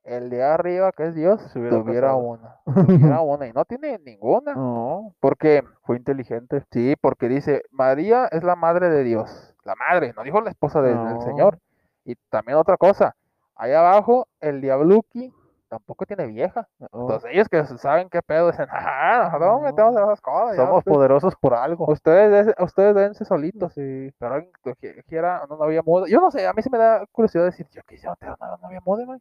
el 0.04 0.30
de 0.30 0.42
arriba, 0.44 0.92
que 0.92 1.08
es 1.08 1.14
Dios, 1.14 1.40
Se 1.52 1.58
hubiera 1.58 1.78
tuviera 1.78 2.08
casado. 2.08 2.18
una, 2.18 2.56
tuviera 2.64 3.20
una, 3.20 3.46
y 3.48 3.52
no 3.52 3.64
tiene 3.64 3.98
ninguna, 3.98 4.54
No, 4.56 5.14
porque, 5.20 5.62
fue 5.82 5.96
inteligente. 5.96 6.62
sí, 6.70 6.94
porque 7.00 7.28
dice, 7.28 7.62
María 7.70 8.26
es 8.26 8.42
la 8.44 8.54
madre 8.56 8.88
de 8.88 9.02
Dios, 9.04 9.54
la 9.64 9.74
madre, 9.74 10.12
no 10.16 10.22
dijo 10.22 10.40
la 10.40 10.50
esposa 10.50 10.80
de- 10.82 10.94
del. 10.96 11.20
Señor, 11.22 11.58
y 12.04 12.14
también 12.30 12.56
otra 12.58 12.76
cosa, 12.76 13.16
ahí 13.56 13.72
abajo, 13.72 14.28
el 14.40 14.60
diabluki 14.60 15.32
tampoco 15.68 16.06
tiene 16.06 16.26
vieja, 16.26 16.68
No, 16.78 16.88
entonces 16.92 17.30
ellos 17.32 17.48
que 17.48 17.64
saben 17.78 18.08
qué 18.08 18.22
pedo, 18.22 18.50
dicen, 18.50 18.66
ah, 18.70 19.22
nosotros 19.24 19.48
no 19.48 19.60
metemos 19.60 19.96
en 19.96 20.02
esas 20.04 20.20
cosas, 20.20 20.56
somos 20.56 20.84
poderosos 20.84 21.34
por 21.36 21.54
algo. 21.54 21.86
Ustedes, 21.90 22.46
des- 22.46 22.54
ustedes 22.58 22.94
dense 22.94 23.24
solitos, 23.24 23.72
Sí. 23.74 24.12
pero 24.18 24.34
alguien 24.34 24.52
que 24.62 24.72
qui- 24.76 25.04
quiera 25.06 25.42
una 25.48 25.56
novia 25.56 25.82
muda. 25.84 26.06
Yo 26.08 26.20
no 26.20 26.30
sé, 26.30 26.46
a 26.46 26.52
mí 26.52 26.62
sí 26.62 26.70
me 26.70 26.78
da 26.78 27.04
curiosidad 27.12 27.44
decir, 27.44 27.66
yo 27.70 27.82
quisiera 27.82 28.14
tener 28.16 28.34
una 28.40 28.56
novia 28.58 28.80
muda, 28.84 29.04
güey. 29.04 29.18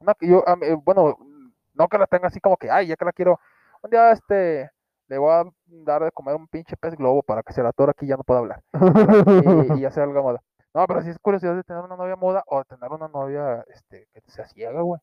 Una 0.00 0.14
que 0.14 0.26
yo, 0.28 0.42
a 0.48 0.56
mí- 0.56 0.66
bueno, 0.84 1.16
no 1.74 1.88
que 1.88 1.98
la 1.98 2.06
tenga 2.06 2.28
así 2.28 2.40
como 2.40 2.56
que, 2.56 2.70
ay, 2.70 2.86
ya 2.88 2.96
que 2.96 3.04
la 3.04 3.12
quiero. 3.12 3.38
Un 3.82 3.90
día, 3.90 4.10
este, 4.12 4.70
le 5.08 5.18
voy 5.18 5.30
a 5.32 5.44
dar 5.66 6.02
de 6.04 6.10
comer 6.12 6.34
un 6.36 6.48
pinche 6.48 6.76
pez 6.76 6.94
globo 6.96 7.22
para 7.22 7.42
que 7.42 7.52
se 7.52 7.62
la 7.62 7.70
atora 7.70 7.90
aquí 7.92 8.06
y 8.06 8.08
ya 8.08 8.16
no 8.16 8.24
pueda 8.24 8.40
hablar. 8.40 8.62
Y, 9.72 9.72
y 9.74 9.80
ya 9.80 9.90
sea 9.90 10.04
algo 10.04 10.22
moda. 10.22 10.40
No, 10.72 10.86
pero 10.86 11.02
sí 11.02 11.10
es 11.10 11.18
curiosidad 11.18 11.54
de 11.54 11.62
tener 11.62 11.82
una 11.84 11.96
novia 11.96 12.16
muda 12.16 12.42
o 12.46 12.58
de 12.58 12.64
tener 12.64 12.90
una 12.90 13.06
novia, 13.08 13.64
este, 13.68 14.08
que 14.12 14.20
sea 14.30 14.46
ciega, 14.46 14.80
güey. 14.80 15.00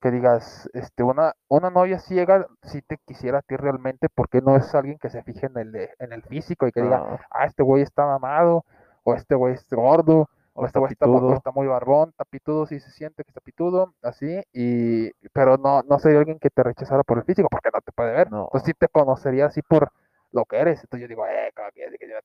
Que 0.00 0.10
digas, 0.10 0.68
este, 0.74 1.02
una, 1.02 1.32
una 1.48 1.70
novia 1.70 1.98
ciega, 1.98 2.46
si 2.62 2.82
te 2.82 2.98
quisiera 3.06 3.38
a 3.38 3.42
ti 3.42 3.56
realmente, 3.56 4.08
porque 4.14 4.40
no 4.42 4.56
es 4.56 4.74
alguien 4.74 4.98
que 4.98 5.08
se 5.10 5.22
fije 5.22 5.46
en 5.46 5.56
el, 5.56 5.74
en 5.98 6.12
el 6.12 6.22
físico 6.22 6.66
y 6.66 6.72
que 6.72 6.82
diga, 6.82 7.18
ah, 7.30 7.46
este 7.46 7.62
güey 7.62 7.82
está 7.82 8.04
mamado, 8.06 8.64
o 9.04 9.14
este 9.14 9.34
güey 9.34 9.54
es 9.54 9.66
gordo, 9.70 10.28
o 10.52 10.66
este 10.66 10.78
güey 10.78 10.92
está, 10.92 11.06
muy 11.52 11.66
barbón, 11.66 12.10
está 12.10 12.24
pitudo, 12.24 12.66
sí 12.66 12.80
se 12.80 12.90
siente 12.90 13.24
que 13.24 13.30
está 13.30 13.40
pitudo, 13.40 13.94
así, 14.02 14.42
y, 14.52 15.10
pero 15.32 15.56
no, 15.58 15.82
no 15.82 15.98
sería 15.98 16.18
alguien 16.18 16.38
que 16.38 16.50
te 16.50 16.62
rechazara 16.62 17.02
por 17.02 17.18
el 17.18 17.24
físico, 17.24 17.48
porque 17.50 17.70
no 17.72 17.80
te 17.80 17.92
puede 17.92 18.12
ver, 18.12 18.30
No. 18.30 18.44
entonces 18.44 18.66
sí 18.66 18.72
te 18.74 18.88
conocería 18.88 19.46
así 19.46 19.62
por 19.62 19.90
lo 20.32 20.44
que 20.44 20.56
eres, 20.58 20.80
entonces 20.82 21.02
yo 21.02 21.08
digo, 21.08 21.26
eh, 21.26 21.52
como 21.54 21.68
que 21.74 21.82
yo 21.82 22.16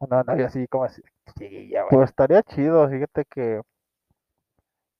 una, 0.00 0.18
una 0.20 0.22
novia 0.24 0.46
así 0.46 0.66
como 0.66 0.84
así, 0.84 1.02
chiquilla, 1.38 1.82
güey. 1.82 1.90
Pues 1.90 2.10
estaría 2.10 2.42
chido, 2.42 2.88
fíjate 2.88 3.24
que 3.26 3.60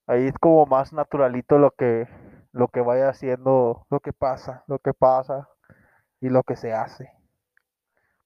ahí 0.07 0.27
es 0.27 0.35
como 0.39 0.67
más 0.67 0.93
naturalito 0.93 1.59
lo 1.59 1.73
que 1.73 2.09
lo 2.53 2.69
que 2.69 2.81
vaya 2.81 3.09
haciendo, 3.09 3.87
lo 3.91 4.01
que 4.01 4.13
pasa 4.13 4.65
lo 4.67 4.79
que 4.79 4.93
pasa. 4.95 5.49
y 6.21 6.29
lo 6.31 6.45
que 6.45 6.57
se 6.57 6.73
hace. 6.73 7.11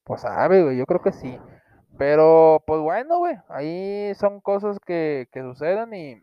Pues 0.04 0.20
sabe, 0.22 0.62
güey, 0.62 0.76
yo 0.78 0.86
creo 0.86 1.00
que 1.02 1.12
sí. 1.12 1.38
Pero, 1.98 2.62
pues 2.66 2.80
bueno, 2.80 3.18
güey, 3.18 3.36
ahí 3.48 4.14
son 4.16 4.40
cosas 4.40 4.78
que, 4.86 5.28
que 5.32 5.40
suceden 5.42 5.94
y, 5.94 6.22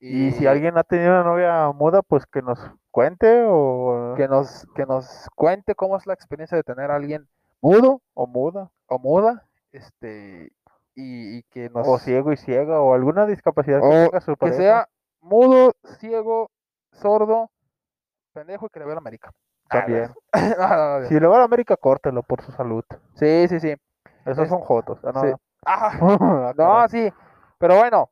Y 0.00 0.32
si 0.32 0.46
alguien 0.46 0.76
ha 0.76 0.84
tenido 0.84 1.10
una 1.12 1.24
novia 1.24 1.72
muda, 1.72 2.02
pues 2.02 2.26
que 2.26 2.42
nos 2.42 2.58
cuente 2.90 3.44
o, 3.46 4.14
que 4.16 4.28
nos, 4.28 4.66
que 4.74 4.84
nos 4.86 5.28
cuente 5.34 5.74
cómo 5.74 5.96
es 5.96 6.06
la 6.06 6.14
experiencia 6.14 6.56
de 6.56 6.64
tener 6.64 6.90
a 6.90 6.96
alguien 6.96 7.28
mudo 7.60 8.02
o 8.14 8.26
muda, 8.26 8.70
o 8.86 8.98
muda, 8.98 9.46
este, 9.72 10.52
y, 10.94 11.38
y 11.38 11.42
que 11.44 11.70
nos, 11.70 11.86
o 11.88 11.98
ciego 11.98 12.32
y 12.32 12.36
ciega, 12.36 12.80
o 12.80 12.94
alguna 12.94 13.26
discapacidad 13.26 13.80
que 13.80 13.86
o 13.86 13.90
tenga 13.90 14.20
su 14.20 14.36
que 14.36 14.52
sea 14.52 14.88
mudo, 15.20 15.72
ciego, 15.98 16.50
sordo, 16.92 17.50
pendejo 18.32 18.66
y 18.66 18.68
que 18.70 18.78
le 18.80 18.86
vea 18.86 18.94
la 18.94 19.00
América. 19.00 19.30
También. 19.68 20.10
No, 20.58 20.68
no, 20.68 21.00
no, 21.00 21.06
Si 21.08 21.20
le 21.20 21.26
va 21.26 21.36
a 21.36 21.38
la 21.40 21.44
América, 21.44 21.76
córtelo 21.76 22.22
por 22.22 22.40
su 22.42 22.52
salud. 22.52 22.84
Sí, 23.14 23.46
sí, 23.48 23.60
sí. 23.60 23.74
Esos 24.24 24.44
Es- 24.44 24.48
son 24.48 24.60
jotos. 24.60 24.98
Ah, 25.04 25.12
no. 25.12 25.20
sí. 25.22 25.32
Ah, 25.66 25.90
Ah, 26.00 26.52
No, 26.56 26.88
sí, 26.88 27.12
pero 27.58 27.76
bueno, 27.76 28.10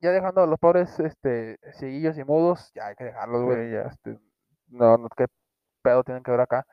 ya 0.00 0.10
dejando 0.10 0.42
a 0.42 0.46
los 0.46 0.58
pobres 0.58 0.98
este, 1.00 1.58
cieguillos 1.74 2.18
y 2.18 2.24
mudos, 2.24 2.70
ya 2.74 2.88
hay 2.88 2.96
que 2.96 3.04
dejarlos, 3.04 3.42
güey. 3.44 3.66
Sí, 3.66 3.72
ya. 3.72 3.82
este, 3.82 4.18
no, 4.68 4.98
no, 4.98 5.08
qué 5.16 5.26
pedo 5.82 6.02
tienen 6.04 6.22
que 6.22 6.30
ver 6.32 6.40
acá. 6.40 6.66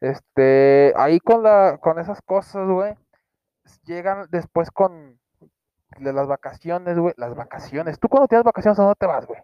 Este, 0.00 0.92
ahí 0.96 1.18
con 1.20 1.42
la, 1.42 1.78
con 1.80 1.98
esas 1.98 2.20
cosas, 2.22 2.68
güey, 2.68 2.94
llegan 3.84 4.28
después 4.30 4.70
con 4.70 5.18
de 5.98 6.12
las 6.12 6.26
vacaciones, 6.28 6.98
güey, 6.98 7.14
las 7.16 7.34
vacaciones. 7.34 7.98
¿Tú 7.98 8.08
cuando 8.08 8.28
tienes 8.28 8.44
vacaciones 8.44 8.78
a 8.78 8.82
dónde 8.82 8.96
te 8.98 9.06
vas, 9.06 9.26
güey? 9.26 9.42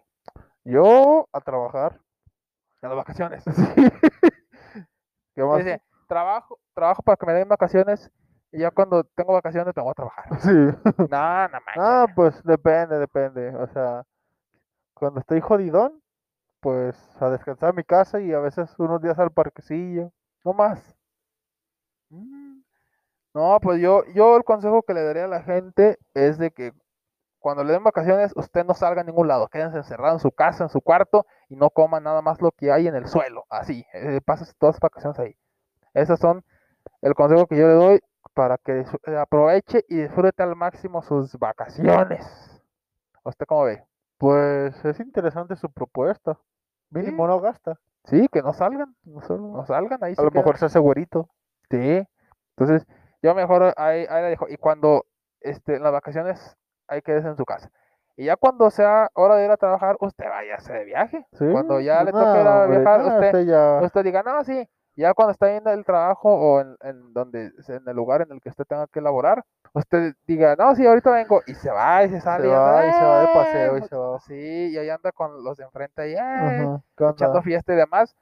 Yo 0.63 1.27
a 1.33 1.41
trabajar. 1.41 2.01
A 2.81 2.87
las 2.87 2.97
vacaciones. 2.97 3.43
¿Qué 5.35 5.43
más? 5.43 5.57
Dice, 5.57 5.81
trabajo, 6.07 6.59
trabajo 6.73 7.03
para 7.03 7.17
que 7.17 7.25
me 7.25 7.33
den 7.33 7.47
vacaciones 7.49 8.11
Y 8.51 8.59
ya 8.59 8.71
cuando 8.71 9.03
tengo 9.03 9.33
vacaciones 9.33 9.73
me 9.75 9.81
voy 9.83 9.91
a 9.91 9.93
trabajar. 9.95 10.41
Sí. 10.41 10.49
No, 11.09 11.47
no 11.49 11.59
manches. 11.65 11.77
Ah, 11.77 12.07
pues 12.15 12.43
depende, 12.43 12.99
depende. 12.99 13.55
O 13.55 13.67
sea, 13.67 14.03
cuando 14.93 15.19
estoy 15.21 15.41
jodidón, 15.41 16.01
pues 16.61 16.95
a 17.21 17.29
descansar 17.29 17.71
en 17.71 17.77
mi 17.77 17.83
casa 17.83 18.21
y 18.21 18.33
a 18.33 18.39
veces 18.39 18.73
unos 18.79 19.01
días 19.01 19.19
al 19.19 19.31
parquecillo. 19.31 20.11
No 20.43 20.53
más. 20.53 20.95
Mm. 22.09 22.44
No, 23.35 23.59
pues 23.61 23.81
yo, 23.81 24.03
yo 24.15 24.37
el 24.37 24.45
consejo 24.45 24.81
que 24.83 24.93
le 24.93 25.03
daría 25.03 25.25
a 25.25 25.27
la 25.27 25.43
gente 25.43 25.97
es 26.13 26.37
de 26.37 26.51
que 26.51 26.71
cuando 27.39 27.63
le 27.65 27.73
den 27.73 27.83
vacaciones, 27.83 28.31
usted 28.35 28.63
no 28.65 28.73
salga 28.73 29.01
a 29.01 29.03
ningún 29.03 29.27
lado, 29.27 29.49
quédense 29.49 29.77
encerrado 29.77 30.13
en 30.15 30.19
su 30.21 30.31
casa, 30.31 30.63
en 30.63 30.69
su 30.69 30.79
cuarto, 30.81 31.27
y 31.49 31.55
no 31.57 31.69
coma 31.69 31.99
nada 31.99 32.21
más 32.21 32.41
lo 32.41 32.51
que 32.51 32.71
hay 32.71 32.87
en 32.87 32.95
el 32.95 33.07
suelo, 33.07 33.43
así, 33.49 33.85
eh, 33.93 34.21
pases 34.25 34.55
todas 34.57 34.75
las 34.75 34.79
vacaciones 34.79 35.19
ahí. 35.19 35.35
Esos 35.93 36.17
son 36.19 36.43
el 37.01 37.13
consejo 37.13 37.45
que 37.45 37.57
yo 37.57 37.67
le 37.67 37.73
doy 37.73 37.99
para 38.33 38.57
que 38.57 38.79
eh, 39.05 39.17
aproveche 39.17 39.83
y 39.89 39.97
disfrute 39.97 40.41
al 40.41 40.55
máximo 40.55 41.01
sus 41.03 41.37
vacaciones. 41.37 42.25
¿Usted 43.23 43.45
cómo 43.45 43.65
ve? 43.65 43.83
Pues 44.17 44.83
es 44.85 44.99
interesante 45.01 45.55
su 45.57 45.69
propuesta. 45.69 46.39
Mínimo 46.89 47.25
Sí. 47.25 47.27
no 47.27 47.41
gasta. 47.41 47.79
Sí, 48.05 48.27
que 48.31 48.41
no 48.41 48.53
salgan, 48.53 48.95
no, 49.03 49.21
sal- 49.21 49.51
no 49.51 49.65
salgan, 49.65 50.01
ahí 50.03 50.15
A 50.17 50.21
lo 50.23 50.31
mejor 50.31 50.57
se 50.57 50.65
hace 50.65 50.79
güerito. 50.79 51.27
Sí, 51.69 52.01
entonces 52.55 52.87
yo 53.25 53.35
mejor 53.35 53.73
ahí, 53.77 54.05
ahí 54.09 54.21
la 54.21 54.29
dejo. 54.29 54.47
Y 54.47 54.57
cuando 54.57 55.05
este, 55.41 55.75
en 55.75 55.83
las 55.83 55.91
vacaciones 55.91 56.55
hay 56.87 57.01
que 57.01 57.13
en 57.17 57.35
su 57.35 57.45
casa. 57.45 57.69
Y 58.15 58.25
ya 58.25 58.35
cuando 58.37 58.69
sea 58.69 59.09
hora 59.13 59.35
de 59.35 59.45
ir 59.45 59.51
a 59.51 59.57
trabajar, 59.57 59.97
usted 59.99 60.25
váyase 60.29 60.71
de 60.71 60.85
viaje. 60.85 61.25
Sí. 61.33 61.45
Cuando 61.51 61.79
ya 61.79 62.03
le 62.03 62.11
no, 62.11 62.19
toque 62.19 62.39
ir 62.41 62.47
a 62.47 62.65
viajar, 62.67 62.99
no, 63.01 63.07
usted, 63.07 63.25
usted 63.27 63.45
ya. 63.45 63.79
usted 63.81 64.03
diga, 64.03 64.23
no, 64.23 64.43
sí. 64.43 64.69
Ya 64.95 65.13
cuando 65.13 65.31
está 65.33 65.51
yendo 65.51 65.71
el 65.71 65.83
trabajo 65.83 66.33
o 66.33 66.61
en, 66.61 66.77
en 66.81 67.13
donde, 67.13 67.51
en 67.67 67.83
el 67.85 67.95
lugar 67.95 68.21
en 68.21 68.31
el 68.31 68.39
que 68.39 68.47
usted 68.47 68.63
tenga 68.63 68.87
que 68.87 69.01
laborar, 69.01 69.43
usted 69.73 70.13
diga, 70.25 70.55
no, 70.55 70.73
sí, 70.75 70.85
ahorita 70.87 71.11
vengo. 71.11 71.41
Y 71.47 71.55
se 71.55 71.69
va 71.69 72.03
y 72.05 72.09
se 72.09 72.21
sale. 72.21 72.43
Se 72.43 72.49
y 72.49 72.53
anda, 72.53 72.71
va 72.71 72.85
y 72.87 72.91
se 72.93 73.03
va 73.03 73.19
de 73.19 73.25
"Eh", 73.25 73.29
paseo 73.33 73.77
y 73.77 73.81
se 73.81 73.95
va. 73.97 74.19
Sí, 74.19 74.69
y 74.71 74.77
ahí 74.77 74.89
anda 74.89 75.11
con 75.11 75.43
los 75.43 75.57
de 75.57 75.65
enfrente 75.65 76.01
ahí, 76.01 76.13
"Eh", 76.13 76.17
Ajá, 76.17 76.81
¿qué 76.95 77.09
echando 77.09 77.41
fiesta 77.41 77.73
y 77.73 77.75
demás. 77.75 78.15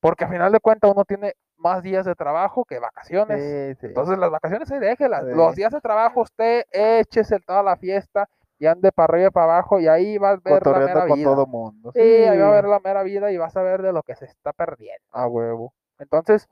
Porque 0.00 0.24
al 0.24 0.30
final 0.30 0.50
de 0.50 0.58
cuentas 0.58 0.90
uno 0.90 1.04
tiene 1.04 1.34
más 1.60 1.82
días 1.82 2.06
de 2.06 2.14
trabajo 2.14 2.64
que 2.64 2.78
vacaciones. 2.78 3.40
Sí, 3.40 3.80
sí. 3.80 3.86
Entonces 3.86 4.18
las 4.18 4.30
vacaciones 4.30 4.70
ahí 4.70 4.80
déjelas. 4.80 5.24
Sí. 5.24 5.30
Los 5.34 5.54
días 5.54 5.72
de 5.72 5.80
trabajo 5.80 6.22
usted 6.22 6.64
échese 6.72 7.38
toda 7.40 7.62
la 7.62 7.76
fiesta 7.76 8.28
y 8.58 8.66
ande 8.66 8.92
para 8.92 9.12
arriba 9.14 9.28
y 9.28 9.30
para 9.30 9.44
abajo 9.54 9.80
y 9.80 9.88
ahí 9.88 10.18
va 10.18 10.30
a 10.30 10.36
ver 10.36 10.66
la 10.66 10.78
mera 10.80 11.06
con 11.06 11.18
vida. 11.18 11.30
todo 11.30 11.46
mundo. 11.46 11.92
Sí, 11.94 12.00
ahí 12.00 12.38
va 12.38 12.48
a 12.48 12.52
ver 12.52 12.64
la 12.64 12.80
mera 12.80 13.02
vida 13.02 13.30
y 13.32 13.36
vas 13.38 13.56
a 13.56 13.62
ver 13.62 13.82
de 13.82 13.92
lo 13.92 14.02
que 14.02 14.14
se 14.16 14.26
está 14.26 14.52
perdiendo. 14.52 15.06
A 15.12 15.26
huevo. 15.26 15.72
Entonces, 15.98 16.48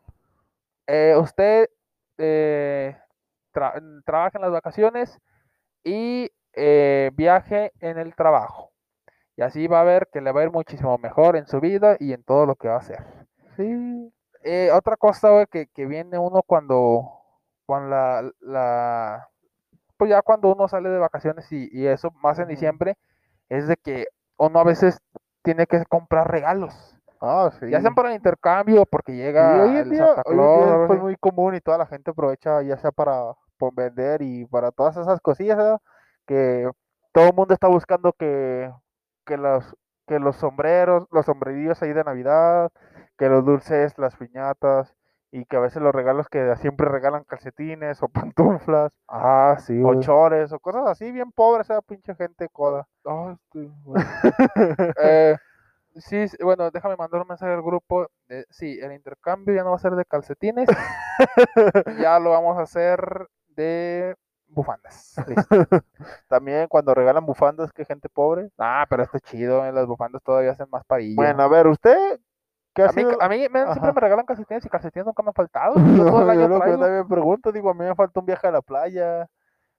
eh, 0.86 1.14
usted 1.18 1.68
eh, 2.18 2.96
tra- 3.52 4.02
trabaja 4.04 4.38
en 4.38 4.42
las 4.42 4.52
vacaciones 4.52 5.18
y 5.84 6.30
eh, 6.54 7.10
viaje 7.14 7.72
en 7.80 7.98
el 7.98 8.14
trabajo. 8.14 8.70
Y 9.36 9.42
así 9.42 9.66
va 9.68 9.80
a 9.82 9.84
ver 9.84 10.08
que 10.12 10.20
le 10.20 10.32
va 10.32 10.40
a 10.40 10.44
ir 10.44 10.50
muchísimo 10.50 10.98
mejor 10.98 11.36
en 11.36 11.46
su 11.46 11.60
vida 11.60 11.96
y 12.00 12.12
en 12.12 12.24
todo 12.24 12.44
lo 12.46 12.56
que 12.56 12.68
va 12.68 12.74
a 12.74 12.78
hacer. 12.78 13.04
Sí. 13.56 14.12
Eh, 14.42 14.70
otra 14.72 14.96
cosa, 14.96 15.30
güey, 15.30 15.46
que, 15.46 15.66
que 15.66 15.86
viene 15.86 16.18
uno 16.18 16.42
cuando, 16.42 17.10
cuando 17.66 17.90
la, 17.90 18.32
la, 18.40 19.28
pues 19.96 20.10
ya 20.10 20.22
cuando 20.22 20.52
uno 20.52 20.68
sale 20.68 20.88
de 20.88 20.98
vacaciones 20.98 21.50
y, 21.52 21.68
y 21.72 21.86
eso, 21.86 22.10
más 22.22 22.38
en 22.38 22.48
diciembre, 22.48 22.96
es 23.48 23.66
de 23.68 23.76
que 23.76 24.06
uno 24.36 24.60
a 24.60 24.64
veces 24.64 25.00
tiene 25.42 25.66
que 25.66 25.84
comprar 25.86 26.30
regalos. 26.30 26.94
Ah, 27.20 27.50
sí. 27.58 27.68
Ya 27.70 27.80
sean 27.80 27.94
para 27.94 28.10
el 28.10 28.16
intercambio, 28.16 28.86
porque 28.86 29.12
Y 29.12 29.16
llega 29.16 29.64
hoy 29.64 29.70
en 29.70 29.76
el 29.76 29.90
día, 29.90 30.06
Santa 30.06 30.22
hoy 30.26 30.34
en 30.34 30.38
día 30.38 30.66
Claus, 30.66 30.80
es 30.82 30.86
pues, 30.86 31.00
muy 31.00 31.16
común 31.16 31.54
y 31.56 31.60
toda 31.60 31.78
la 31.78 31.86
gente 31.86 32.12
aprovecha 32.12 32.62
ya 32.62 32.76
sea 32.76 32.92
para, 32.92 33.34
por 33.56 33.74
vender 33.74 34.22
y 34.22 34.44
para 34.46 34.70
todas 34.70 34.96
esas 34.96 35.20
cosillas, 35.20 35.56
¿verdad? 35.56 35.80
que 36.26 36.70
todo 37.12 37.28
el 37.28 37.34
mundo 37.34 37.54
está 37.54 37.66
buscando 37.66 38.12
que, 38.12 38.70
que 39.24 39.36
los 39.36 39.74
que 40.06 40.18
los 40.18 40.36
sombreros, 40.36 41.06
los 41.10 41.26
sombrerillos 41.26 41.82
ahí 41.82 41.92
de 41.92 42.04
Navidad, 42.04 42.70
que 43.18 43.28
los 43.28 43.44
dulces, 43.44 43.98
las 43.98 44.16
piñatas 44.16 44.94
y 45.30 45.44
que 45.44 45.56
a 45.56 45.60
veces 45.60 45.82
los 45.82 45.94
regalos 45.94 46.28
que 46.28 46.56
siempre 46.56 46.88
regalan 46.88 47.24
calcetines 47.24 48.02
o 48.02 48.08
pantuflas 48.32 48.92
Ah, 49.08 49.56
sí, 49.60 49.78
o 49.84 50.00
chores 50.00 50.52
o 50.52 50.58
cosas 50.58 50.86
así 50.86 51.10
bien 51.12 51.32
pobres, 51.32 51.68
esa 51.68 51.82
pinche 51.82 52.14
gente 52.14 52.48
coda. 52.48 52.86
Ah, 53.04 53.34
este. 53.34 53.70
Eh, 55.02 55.36
sí, 55.96 56.28
sí, 56.28 56.36
bueno, 56.42 56.70
déjame 56.70 56.96
mandar 56.96 57.20
un 57.22 57.28
mensaje 57.28 57.52
al 57.52 57.62
grupo. 57.62 58.08
de- 58.28 58.46
sí, 58.50 58.78
el 58.80 58.92
intercambio 58.92 59.54
ya 59.54 59.64
no 59.64 59.70
va 59.70 59.76
a 59.76 59.80
ser 59.80 59.94
de 59.94 60.04
calcetines, 60.04 60.68
ya 62.00 62.18
lo 62.18 62.30
vamos 62.30 62.56
a 62.58 62.62
hacer 62.62 63.28
de 63.48 64.14
bufandas. 64.48 65.16
Listo. 65.26 65.66
También 66.28 66.68
cuando 66.68 66.94
regalan 66.94 67.26
bufandas, 67.26 67.72
que 67.72 67.84
gente 67.84 68.08
pobre. 68.08 68.50
Ah, 68.58 68.86
pero 68.88 69.02
está 69.02 69.20
chido, 69.20 69.64
eh, 69.66 69.72
las 69.72 69.86
bufandas 69.86 70.22
todavía 70.22 70.52
hacen 70.52 70.68
más 70.70 70.84
parillo. 70.84 71.16
Bueno, 71.16 71.42
a 71.42 71.48
ver, 71.48 71.66
usted 71.66 71.96
¿qué 71.96 72.14
ha 72.14 72.27
a 72.84 72.92
mí, 72.92 73.02
sido? 73.02 73.22
a 73.22 73.28
mí 73.28 73.48
me- 73.50 73.72
siempre 73.72 73.92
me 73.92 74.00
regalan 74.00 74.26
calcetines 74.26 74.64
y 74.64 74.68
calcetines 74.68 75.06
nunca 75.06 75.22
me 75.22 75.28
han 75.30 75.34
faltado. 75.34 75.74
Yo 75.96 76.04
todo 76.06 76.22
el 76.22 76.26
No, 76.26 76.30
año 76.30 76.40
yo 76.42 76.48
lo 76.48 76.54
que 76.54 76.60
también 76.60 76.80
me 76.98 77.04
pregunto, 77.04 77.52
digo, 77.52 77.70
a 77.70 77.74
mí 77.74 77.84
me 77.84 77.94
falta 77.94 78.20
un 78.20 78.26
viaje 78.26 78.46
a 78.46 78.50
la 78.52 78.62
playa, 78.62 79.28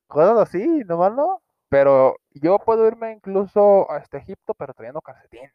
cosas 0.08 0.38
así, 0.40 0.84
nomás 0.86 1.14
no. 1.14 1.42
pero 1.70 2.16
yo 2.32 2.58
puedo 2.60 2.88
irme 2.88 3.12
incluso 3.12 3.90
a 3.92 3.98
este 4.00 4.18
Egipto, 4.18 4.54
pero 4.56 4.74
trayendo 4.74 5.02
calcetines. 5.02 5.54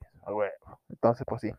Entonces, 0.88 1.26
pues 1.26 1.40
sí. 1.40 1.52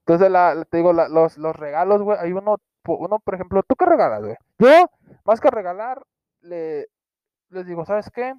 Entonces, 0.00 0.30
la, 0.30 0.64
te 0.70 0.78
digo, 0.78 0.92
la- 0.92 1.08
los, 1.08 1.36
los 1.36 1.54
regalos, 1.56 2.02
güey, 2.02 2.18
hay 2.18 2.32
uno, 2.32 2.56
uno, 2.86 3.18
por 3.18 3.34
ejemplo, 3.34 3.62
¿tú 3.64 3.74
qué 3.76 3.84
regalas, 3.86 4.22
güey? 4.22 4.36
Yo, 4.58 4.86
más 5.24 5.40
que 5.40 5.50
regalar, 5.50 6.02
le, 6.40 6.86
les 7.50 7.66
digo, 7.66 7.84
¿sabes 7.84 8.10
qué? 8.10 8.34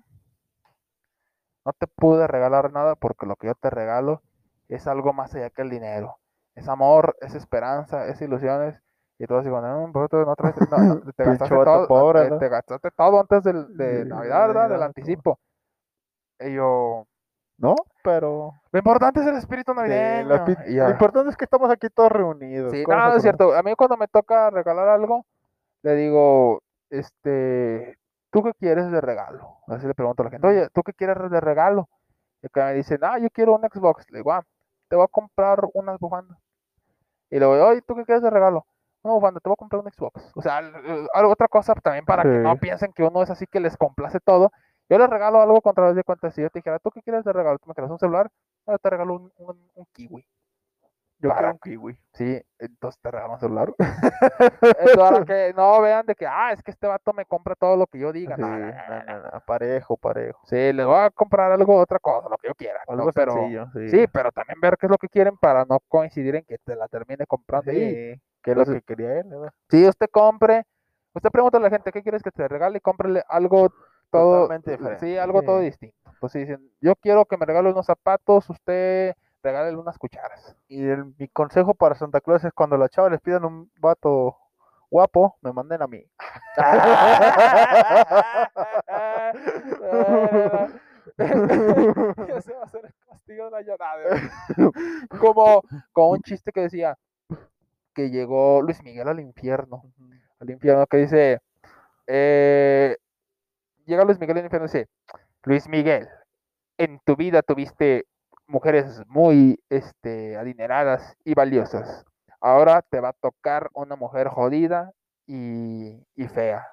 No 1.65 1.73
te 1.73 1.88
pude 1.88 2.25
regalar 2.27 2.71
nada 2.71 2.95
porque 2.95 3.25
lo 3.25 3.36
que 3.36 3.47
yo 3.47 3.56
te 3.56 3.69
regalo 3.69 4.21
es 4.69 4.88
algo 4.88 5.13
más 5.13 5.36
allá 5.36 5.49
que 5.49 5.62
el 5.62 5.69
dinero. 5.69 6.17
Es 6.57 6.67
amor, 6.67 7.15
es 7.21 7.35
esperanza, 7.35 8.07
es 8.07 8.21
ilusiones. 8.21 8.75
Y 9.19 9.25
todos 9.25 9.45
no, 9.45 9.89
pues, 9.93 10.09
tú 10.09 10.17
no 10.17 10.25
no, 10.25 10.95
no, 10.95 11.11
te 11.13 11.23
gastaste 11.25 11.55
todo, 11.65 11.87
pobre, 11.87 12.23
te, 12.25 12.29
¿no? 12.29 12.37
te 12.37 12.49
gastaste 12.49 12.91
todo 12.91 13.19
antes 13.19 13.43
del, 13.43 13.75
de 13.77 14.05
Navidad, 14.05 14.47
¿verdad? 14.47 14.69
Del 14.69 14.83
anticipo. 14.83 15.39
Y 16.39 16.53
yo, 16.53 17.07
No, 17.57 17.75
pero 18.03 18.53
lo 18.71 18.77
importante 18.79 19.21
es 19.21 19.27
el 19.27 19.35
espíritu 19.37 19.71
sí, 19.71 19.77
navideño. 19.77 20.27
la 20.27 20.45
pi- 20.45 20.55
Y 20.67 20.75
lo 20.75 20.89
importante 20.89 21.29
es 21.31 21.37
que 21.37 21.45
estamos 21.45 21.69
aquí 21.71 21.87
todos 21.89 22.11
reunidos. 22.11 22.71
Sí, 22.71 22.83
no, 22.87 23.15
es 23.15 23.23
cierto. 23.23 23.55
A 23.55 23.63
mí 23.63 23.73
cuando 23.75 23.97
me 23.97 24.07
toca 24.07 24.51
regalar 24.51 24.87
algo, 24.87 25.25
le 25.81 25.95
digo, 25.95 26.61
este, 26.91 27.97
¿tú 28.31 28.43
qué 28.43 28.53
quieres 28.59 28.91
de 28.91 29.01
regalo? 29.01 29.57
Así 29.67 29.87
le 29.87 29.95
pregunto 29.95 30.21
a 30.21 30.25
la 30.25 30.31
gente, 30.31 30.47
oye, 30.47 30.69
¿tú 30.73 30.83
qué 30.83 30.93
quieres 30.93 31.17
de 31.31 31.41
regalo? 31.41 31.89
Y 32.43 32.49
que 32.49 32.61
me 32.61 32.73
dicen, 32.75 32.99
ah, 33.03 33.17
yo 33.17 33.29
quiero 33.31 33.55
un 33.55 33.61
Xbox. 33.61 34.05
Le 34.11 34.19
digo, 34.19 34.31
ah, 34.31 34.43
te 34.89 34.95
voy 34.95 35.05
a 35.05 35.07
comprar 35.07 35.61
unas 35.73 35.97
bufandas. 35.99 36.37
Y 37.29 37.39
le 37.39 37.45
digo, 37.45 37.67
oye, 37.67 37.81
¿tú 37.81 37.95
qué 37.95 38.05
quieres 38.05 38.23
de 38.23 38.29
regalo? 38.29 38.65
Una 39.03 39.13
bufanda, 39.15 39.39
te 39.39 39.49
voy 39.49 39.53
a 39.53 39.57
comprar 39.57 39.81
un 39.83 39.91
Xbox. 39.91 40.31
O 40.35 40.41
sea, 40.41 40.57
al- 40.57 41.07
algo- 41.13 41.31
otra 41.31 41.47
cosa 41.47 41.73
también 41.75 42.05
para 42.05 42.23
que 42.23 42.29
no 42.43 42.55
piensen 42.57 42.91
que 42.93 43.03
uno 43.03 43.21
es 43.23 43.29
así 43.29 43.45
que 43.47 43.59
les 43.59 43.77
complace 43.77 44.19
todo. 44.19 44.51
Yo 44.89 44.97
les 44.97 45.09
regalo 45.09 45.41
algo 45.41 45.61
contra 45.61 45.85
vez 45.87 45.95
de 45.95 46.03
cuenta. 46.03 46.31
Si 46.31 46.41
yo 46.41 46.49
te 46.49 46.59
dijera, 46.59 46.79
¿tú 46.79 46.89
qué 46.91 47.01
quieres 47.01 47.23
de 47.25 47.33
regalo? 47.33 47.57
¿Tú 47.59 47.67
me 47.67 47.73
quieres 47.75 47.91
un 47.91 47.99
celular? 47.99 48.29
Yo 48.65 48.77
te 48.79 48.89
regalo 48.89 49.15
un, 49.15 49.31
un- 49.37 49.71
un 49.75 49.85
kiwi. 49.93 50.25
Yo 51.19 51.30
para- 51.30 51.39
quiero 51.39 51.53
un 51.53 51.60
kiwi. 51.60 51.97
Sí, 52.13 52.41
entonces 52.60 52.99
te 53.01 53.12
regalo 53.12 53.34
un 53.34 53.39
celular. 53.39 53.73
Entonces, 54.80 55.25
que 55.25 55.53
no 55.56 55.82
vean 55.82 56.06
de 56.06 56.15
que, 56.15 56.25
ah, 56.27 56.51
es 56.51 56.62
que 56.62 56.71
este 56.71 56.88
vato 56.88 57.13
me 57.13 57.25
compra 57.25 57.56
todo 57.56 57.75
lo 57.75 57.88
que 57.88 57.99
yo 57.99 58.12
diga. 58.12 58.36
Sí, 58.36 58.41
No, 58.41 58.58
no, 58.58 59.32
no, 59.32 59.39
parejo, 59.45 59.97
parejo. 59.97 60.39
Sí, 60.45 60.73
les 60.73 60.86
voy 60.86 60.95
a 60.99 61.10
comprar 61.10 61.51
algo, 61.51 61.75
otra 61.75 61.99
cosa, 61.99 62.30
lo 62.30 62.38
que 62.38 62.47
yo 62.47 62.56
quiera. 62.56 62.82
Algo 62.88 63.12
pero, 63.13 63.34
sencillo, 63.34 63.67
sí. 63.73 63.89
sí, 63.89 64.06
pero 64.12 64.32
también 64.32 64.60
ver 64.62 64.77
qué 64.77 64.86
es 64.88 64.91
lo 64.91 64.97
que 64.97 65.10
quieren 65.10 65.38
para 65.38 65.65
no 65.65 65.80
coincidir 65.88 66.36
en 66.36 66.43
que 66.45 66.58
te 66.60 66.75
la 66.75 66.88
termine 66.88 67.25
comprando. 67.25 67.71
Sí, 67.71 68.21
que 68.43 68.51
es 68.51 68.58
lo 68.58 68.65
que 68.65 68.82
quería 68.82 69.19
él, 69.19 69.27
¿verdad? 69.30 69.53
Si 69.69 69.88
usted 69.88 70.08
compre, 70.12 70.63
usted 71.13 71.30
pregunta 71.30 71.58
a 71.58 71.62
la 71.62 71.69
gente, 71.69 71.91
¿qué 71.91 72.01
quieres 72.01 72.23
que 72.23 72.32
te 72.32 72.47
regale? 72.47 72.77
Y 72.77 72.82
cómprele 72.82 73.23
algo 73.27 73.69
todo, 74.12 74.43
Totalmente 74.43 74.71
diferente. 74.71 75.06
sí, 75.06 75.17
algo 75.17 75.41
todo 75.41 75.60
Sí. 75.60 75.65
distinto. 75.65 75.97
Entonces 76.13 76.47
dicen, 76.47 76.71
yo 76.82 76.95
quiero 76.95 77.25
que 77.25 77.38
me 77.38 77.45
regale 77.45 77.69
unos 77.69 77.86
zapatos, 77.86 78.49
usted 78.49 79.13
regálele 79.47 79.77
unas 79.77 79.97
cucharas. 79.97 80.55
Y 80.67 80.88
el- 80.88 81.13
mi 81.17 81.27
consejo 81.29 81.73
para 81.73 81.95
Santa 81.95 82.21
Claus 82.21 82.43
es 82.43 82.53
cuando 82.53 82.77
las 82.77 82.91
chavas 82.91 83.12
les 83.12 83.21
pidan 83.21 83.45
un 83.45 83.71
vato 83.79 84.38
guapo, 84.89 85.38
me 85.41 85.51
manden 85.53 85.81
a 85.81 85.88
mí. 85.88 86.03
Ese 91.17 92.53
va 92.53 92.63
a 92.63 92.69
el 92.86 92.93
castigo 93.10 93.45
de 93.45 93.51
la 93.51 93.62
como 95.91 96.12
un 96.12 96.21
chiste 96.21 96.51
que 96.51 96.62
decía 96.62 96.97
que 97.93 98.10
llegó 98.10 98.62
Luis 98.62 98.81
Miguel 98.83 99.07
al 99.07 99.19
infierno. 99.19 99.83
Al 100.39 100.49
infierno 100.49 100.86
que 100.86 100.97
dice, 100.97 101.39
eh, 102.05 102.95
llega 103.86 104.05
Luis 104.05 104.19
Miguel 104.19 104.38
al 104.38 104.43
infierno 104.43 104.67
y 104.67 104.69
dice, 104.69 104.88
Luis 105.43 105.67
Miguel, 105.67 106.07
en 106.77 106.99
tu 107.03 107.15
vida 107.15 107.41
tuviste 107.41 108.05
mujeres 108.47 109.01
muy 109.07 109.60
este, 109.69 110.38
adineradas 110.38 111.15
y 111.23 111.33
valiosas. 111.33 112.05
Ahora 112.39 112.81
te 112.81 112.99
va 112.99 113.10
a 113.10 113.13
tocar 113.13 113.69
una 113.73 113.95
mujer 113.95 114.27
jodida 114.29 114.91
y, 115.25 116.03
y 116.15 116.27
fea. 116.27 116.65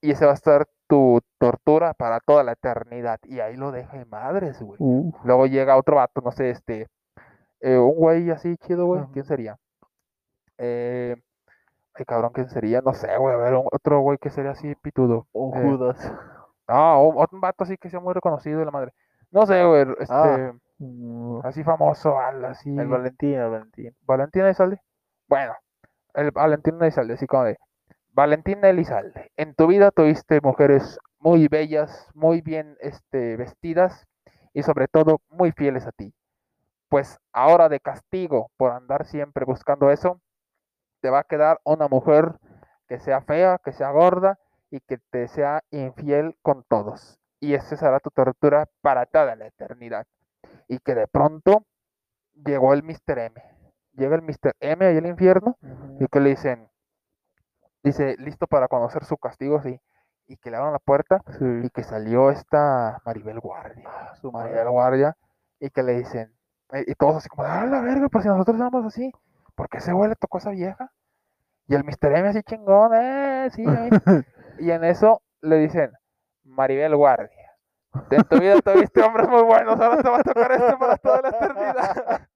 y 0.00 0.10
ese 0.10 0.24
va 0.26 0.32
a 0.32 0.34
estar 0.34 0.66
tu 0.88 1.20
tortura 1.38 1.94
para 1.94 2.20
toda 2.20 2.42
la 2.42 2.52
eternidad. 2.52 3.18
Y 3.24 3.40
ahí 3.40 3.56
lo 3.56 3.70
deja 3.72 3.96
de 3.96 4.04
madres, 4.04 4.60
güey. 4.60 4.76
Uh, 4.80 5.12
Luego 5.24 5.46
llega 5.46 5.76
otro 5.76 5.96
vato, 5.96 6.20
no 6.20 6.32
sé, 6.32 6.50
este, 6.50 6.88
eh, 7.60 7.78
un 7.78 7.94
güey 7.94 8.30
así 8.30 8.56
chido, 8.58 8.86
güey. 8.86 9.02
¿Quién 9.12 9.24
sería? 9.24 9.56
Eh, 10.58 11.16
ay, 11.94 12.04
cabrón, 12.04 12.32
¿quién 12.34 12.48
sería? 12.50 12.80
No 12.82 12.92
sé, 12.94 13.16
güey, 13.16 13.34
a 13.34 13.38
ver, 13.38 13.54
un- 13.54 13.68
otro 13.72 14.00
güey 14.00 14.18
que 14.18 14.30
sería 14.30 14.50
así 14.52 14.74
pitudo. 14.76 15.26
un 15.32 15.56
Eh, 15.56 15.62
Judas. 15.62 16.12
No, 16.68 17.08
un, 17.08 17.26
un 17.32 17.40
vato 17.40 17.64
así 17.64 17.76
que 17.76 17.90
sea 17.90 18.00
muy 18.00 18.12
reconocido 18.14 18.58
de 18.58 18.64
la 18.64 18.70
madre. 18.70 18.92
No 19.30 19.46
sé, 19.46 19.64
güey, 19.64 19.82
este, 19.98 20.06
Ah. 20.14 20.52
Mm, 20.82 21.46
así 21.46 21.62
famoso, 21.62 22.18
así. 22.18 22.68
El 22.76 22.88
Valentín, 22.88 23.34
el 23.34 23.50
Valentín. 23.50 23.96
Valentín 24.02 24.42
Elizalde. 24.42 24.80
Bueno, 25.28 25.54
el 26.14 26.32
Valentín 26.32 26.82
Elizalde, 26.82 27.14
así 27.14 27.26
como 27.28 27.44
de 27.44 27.56
Valentín 28.10 28.64
Elizalde. 28.64 29.30
En 29.36 29.54
tu 29.54 29.68
vida 29.68 29.92
tuviste 29.92 30.40
mujeres 30.40 30.98
muy 31.20 31.46
bellas, 31.46 32.08
muy 32.14 32.40
bien 32.40 32.76
este, 32.80 33.36
vestidas 33.36 34.08
y 34.54 34.64
sobre 34.64 34.88
todo 34.88 35.20
muy 35.28 35.52
fieles 35.52 35.86
a 35.86 35.92
ti. 35.92 36.12
Pues 36.88 37.16
ahora 37.32 37.68
de 37.68 37.78
castigo 37.78 38.50
por 38.56 38.72
andar 38.72 39.06
siempre 39.06 39.44
buscando 39.44 39.92
eso, 39.92 40.20
te 41.00 41.10
va 41.10 41.20
a 41.20 41.24
quedar 41.24 41.60
una 41.62 41.86
mujer 41.86 42.34
que 42.88 42.98
sea 42.98 43.20
fea, 43.22 43.60
que 43.64 43.72
sea 43.72 43.92
gorda 43.92 44.36
y 44.68 44.80
que 44.80 44.98
te 45.10 45.28
sea 45.28 45.62
infiel 45.70 46.36
con 46.42 46.64
todos. 46.64 47.20
Y 47.38 47.54
esa 47.54 47.76
será 47.76 48.00
tu 48.00 48.10
tortura 48.10 48.66
para 48.80 49.06
toda 49.06 49.36
la 49.36 49.46
eternidad. 49.46 50.06
Y 50.68 50.78
que 50.78 50.94
de 50.94 51.06
pronto 51.06 51.64
llegó 52.44 52.74
el 52.74 52.82
Mr. 52.82 53.18
M. 53.18 53.42
Llega 53.94 54.16
el 54.16 54.22
Mr. 54.22 54.54
M 54.60 54.86
ahí 54.86 54.96
al 54.96 55.06
infierno 55.06 55.56
y 56.00 56.06
que 56.06 56.20
le 56.20 56.30
dicen, 56.30 56.68
dice, 57.82 58.16
listo 58.18 58.46
para 58.46 58.68
conocer 58.68 59.04
su 59.04 59.16
castigo, 59.16 59.60
sí. 59.62 59.80
Y 60.26 60.36
que 60.36 60.50
le 60.50 60.56
abran 60.56 60.72
la 60.72 60.78
puerta 60.78 61.22
y 61.40 61.68
que 61.70 61.82
salió 61.82 62.30
esta 62.30 63.00
Maribel 63.04 63.40
Guardia. 63.40 64.14
Su 64.20 64.32
Maribel. 64.32 64.68
Guardia. 64.68 65.16
Y 65.60 65.70
que 65.70 65.82
le 65.82 65.94
dicen, 65.94 66.34
eh, 66.72 66.84
y 66.86 66.94
todos 66.94 67.16
así 67.16 67.28
como, 67.28 67.44
ah, 67.44 67.66
la 67.66 67.80
verga, 67.80 68.08
pues 68.08 68.24
si 68.24 68.28
nosotros 68.28 68.56
somos 68.56 68.86
así, 68.86 69.12
¿por 69.54 69.68
qué 69.68 69.78
ese 69.78 69.92
güey 69.92 70.08
le 70.08 70.16
tocó 70.16 70.38
a 70.38 70.40
esa 70.40 70.50
vieja? 70.50 70.90
Y 71.68 71.74
el 71.74 71.84
Mr. 71.84 72.16
M 72.16 72.28
así 72.28 72.42
chingón, 72.42 72.92
eh, 72.94 73.48
sí, 73.52 73.64
ahí". 73.66 73.90
Y 74.58 74.70
en 74.70 74.84
eso 74.84 75.22
le 75.40 75.56
dicen, 75.56 75.92
Maribel 76.44 76.94
Guardia, 76.96 77.41
en 78.10 78.24
tu 78.24 78.38
vida 78.40 78.60
tuviste 78.60 79.02
hombres 79.02 79.28
muy 79.28 79.42
buenos, 79.42 79.78
ahora 79.80 80.02
te 80.02 80.08
va 80.08 80.18
a 80.18 80.22
tocar 80.22 80.52
este 80.52 80.76
para 80.76 80.96
toda 80.96 81.22
la 81.22 81.28
eternidad. 81.28 82.28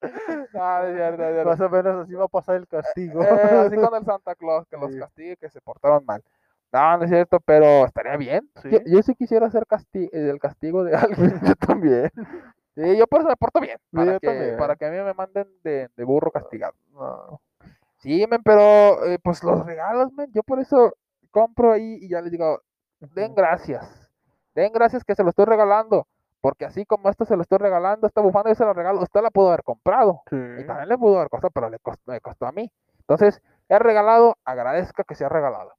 no. 0.52 1.44
Más 1.44 1.60
o 1.60 1.68
menos 1.68 2.04
así 2.04 2.14
va 2.14 2.24
a 2.24 2.28
pasar 2.28 2.56
el 2.56 2.66
castigo. 2.68 3.22
Eh, 3.22 3.28
así 3.28 3.76
con 3.76 3.94
el 3.94 4.04
Santa 4.04 4.34
Claus, 4.34 4.66
que 4.68 4.76
los 4.76 4.94
castigue, 4.94 5.36
que 5.36 5.48
se 5.50 5.60
portaron 5.60 6.04
mal. 6.04 6.22
No, 6.72 6.98
no 6.98 7.04
es 7.04 7.10
cierto, 7.10 7.40
pero 7.40 7.86
estaría 7.86 8.16
bien. 8.16 8.48
Yo, 8.64 8.78
Sí. 8.78 8.84
yo 8.86 9.02
sí 9.02 9.14
quisiera 9.14 9.46
hacer 9.46 9.66
casti 9.66 10.08
el 10.12 10.38
castigo 10.38 10.84
de 10.84 10.94
alguien. 10.96 11.40
Yo 11.42 11.54
también. 11.54 12.10
Sí, 12.74 12.96
yo 12.96 13.06
por 13.06 13.20
eso 13.20 13.28
me 13.28 13.36
porto 13.36 13.60
bien. 13.60 13.78
Para, 13.90 14.18
que, 14.20 14.26
también. 14.26 14.56
para 14.56 14.76
que 14.76 14.86
a 14.86 14.90
mí 14.90 14.96
me 14.98 15.14
manden 15.14 15.48
de, 15.64 15.88
de 15.96 16.04
burro 16.04 16.30
castigado. 16.30 16.74
No. 16.92 17.40
Sí, 17.96 18.24
men, 18.28 18.42
pero 18.44 19.04
eh, 19.06 19.18
pues 19.22 19.42
los 19.42 19.64
regalos, 19.66 20.12
men, 20.12 20.30
yo 20.32 20.42
por 20.44 20.60
eso 20.60 20.94
compro 21.30 21.72
ahí 21.72 21.98
y 22.00 22.08
ya 22.08 22.20
les 22.20 22.30
digo, 22.30 22.62
den 23.00 23.34
gracias. 23.34 24.07
Den 24.60 24.72
gracias 24.72 25.04
que 25.04 25.14
se 25.14 25.22
lo 25.22 25.30
estoy 25.30 25.44
regalando. 25.46 26.06
Porque 26.40 26.64
así 26.64 26.86
como 26.86 27.08
esto 27.08 27.24
se 27.24 27.34
lo 27.36 27.42
estoy 27.42 27.58
regalando, 27.58 28.06
esta 28.06 28.20
bufanda 28.20 28.50
yo 28.50 28.54
se 28.54 28.64
la 28.64 28.72
regalo, 28.72 29.00
usted 29.00 29.20
la 29.22 29.30
pudo 29.30 29.48
haber 29.48 29.64
comprado. 29.64 30.22
Sí. 30.30 30.36
Y 30.60 30.66
también 30.66 30.88
le 30.88 30.96
pudo 30.96 31.16
haber 31.16 31.28
costado, 31.30 31.50
pero 31.50 31.68
le 31.68 31.78
costó, 31.80 32.12
me 32.12 32.20
costó 32.20 32.46
a 32.46 32.52
mí. 32.52 32.70
Entonces, 33.00 33.42
he 33.68 33.78
regalado, 33.78 34.36
agradezca 34.44 35.02
que 35.02 35.14
se 35.16 35.24
ha 35.24 35.28
regalado. 35.28 35.72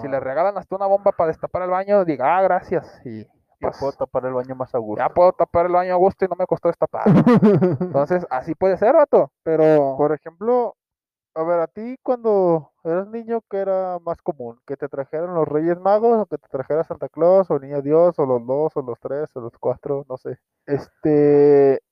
Si 0.00 0.08
le 0.08 0.16
Ah, 0.16 0.20
regalan 0.20 0.56
hasta 0.58 0.74
una 0.74 0.86
bomba 0.86 1.12
para 1.12 1.28
destapar 1.28 1.62
el 1.62 1.70
baño, 1.70 2.04
diga, 2.04 2.36
ah, 2.36 2.42
gracias. 2.42 3.00
Y 3.04 3.24
ya 3.24 3.28
pues, 3.60 3.78
puedo 3.78 3.92
tapar 3.92 4.24
el 4.26 4.32
baño 4.32 4.54
más 4.54 4.74
a 4.74 4.78
gusto. 4.78 5.02
ya 5.02 5.08
puedo 5.10 5.32
tapar 5.32 5.66
el 5.66 5.72
baño 5.72 5.92
a 5.94 5.96
gusto 5.96 6.24
y 6.24 6.28
no 6.28 6.34
me 6.36 6.46
costó 6.46 6.68
destapar. 6.68 7.04
Entonces, 7.80 8.26
así 8.30 8.54
puede 8.54 8.76
ser, 8.78 8.94
vato. 8.94 9.30
Pero, 9.42 9.96
Por 9.96 10.12
ejemplo, 10.12 10.74
a 11.36 11.44
ver, 11.44 11.60
a 11.60 11.66
ti 11.66 11.96
cuando 12.02 12.72
eras 12.82 13.06
niño, 13.08 13.42
¿qué 13.50 13.58
era 13.58 13.98
más 14.00 14.20
común? 14.22 14.58
¿Que 14.66 14.76
te 14.76 14.88
trajeran 14.88 15.34
los 15.34 15.46
Reyes 15.46 15.78
Magos 15.78 16.18
o 16.18 16.26
que 16.26 16.38
te 16.38 16.48
trajera 16.48 16.82
Santa 16.82 17.08
Claus 17.08 17.50
o 17.50 17.58
Niño 17.58 17.82
Dios 17.82 18.18
o 18.18 18.26
los 18.26 18.44
dos 18.46 18.76
o 18.76 18.82
los 18.82 18.98
tres 18.98 19.28
o 19.36 19.40
los 19.40 19.52
cuatro? 19.58 20.04
No 20.08 20.16
sé. 20.16 20.38
este, 20.64 21.82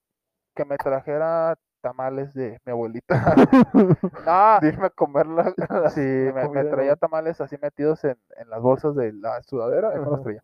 que 0.54 0.64
me 0.64 0.78
trajera 0.78 1.56
tamales 1.82 2.32
de 2.32 2.58
mi 2.64 2.72
abuelita. 2.72 3.34
no, 4.26 4.58
Dime 4.60 4.86
a 4.86 4.90
comer 4.90 5.26
la, 5.26 5.52
la- 5.68 5.90
sí, 5.90 6.00
me, 6.00 6.64
traía 6.64 6.96
tamales 6.96 7.40
así 7.40 7.56
metidos 7.60 8.02
en, 8.04 8.16
en 8.36 8.48
las 8.48 8.60
bolsas 8.62 8.94
de 8.96 9.12
la 9.12 9.42
sudadera 9.42 9.94
y 9.94 9.98
me 9.98 10.06
los 10.06 10.22
traía. 10.22 10.42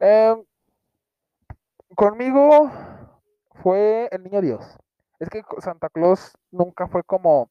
Em, 0.00 0.42
conmigo 1.94 2.70
fue 3.62 4.08
el 4.10 4.22
niño 4.24 4.40
Dios. 4.40 4.78
Es 5.18 5.28
que 5.28 5.42
Santa 5.58 5.88
Claus 5.90 6.36
nunca 6.50 6.88
fue 6.88 7.04
como. 7.04 7.50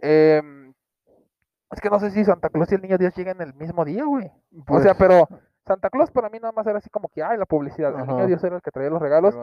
Em, 0.00 0.72
es 1.70 1.80
que 1.80 1.90
no 1.90 2.00
sé 2.00 2.10
si 2.10 2.24
Santa 2.24 2.48
Claus 2.48 2.70
y 2.72 2.74
el 2.74 2.82
niño 2.82 2.98
Dios 2.98 3.14
llegan 3.14 3.40
el 3.40 3.54
mismo 3.54 3.84
día, 3.84 4.04
güey. 4.04 4.30
O 4.68 4.80
sea, 4.80 4.94
Pues, 4.94 5.08
pero 5.08 5.28
Santa 5.66 5.90
Claus 5.90 6.10
para 6.10 6.28
mí 6.28 6.38
nada 6.38 6.52
más 6.52 6.66
era 6.66 6.78
así 6.78 6.90
como 6.90 7.08
que, 7.08 7.22
ay, 7.22 7.38
la 7.38 7.46
publicidad. 7.46 7.98
El 7.98 8.06
niño. 8.06 8.26
Dios 8.26 8.42
era 8.44 8.56
el 8.56 8.62
que 8.62 8.70
traía 8.70 8.90
los 8.90 9.00
regalos. 9.00 9.36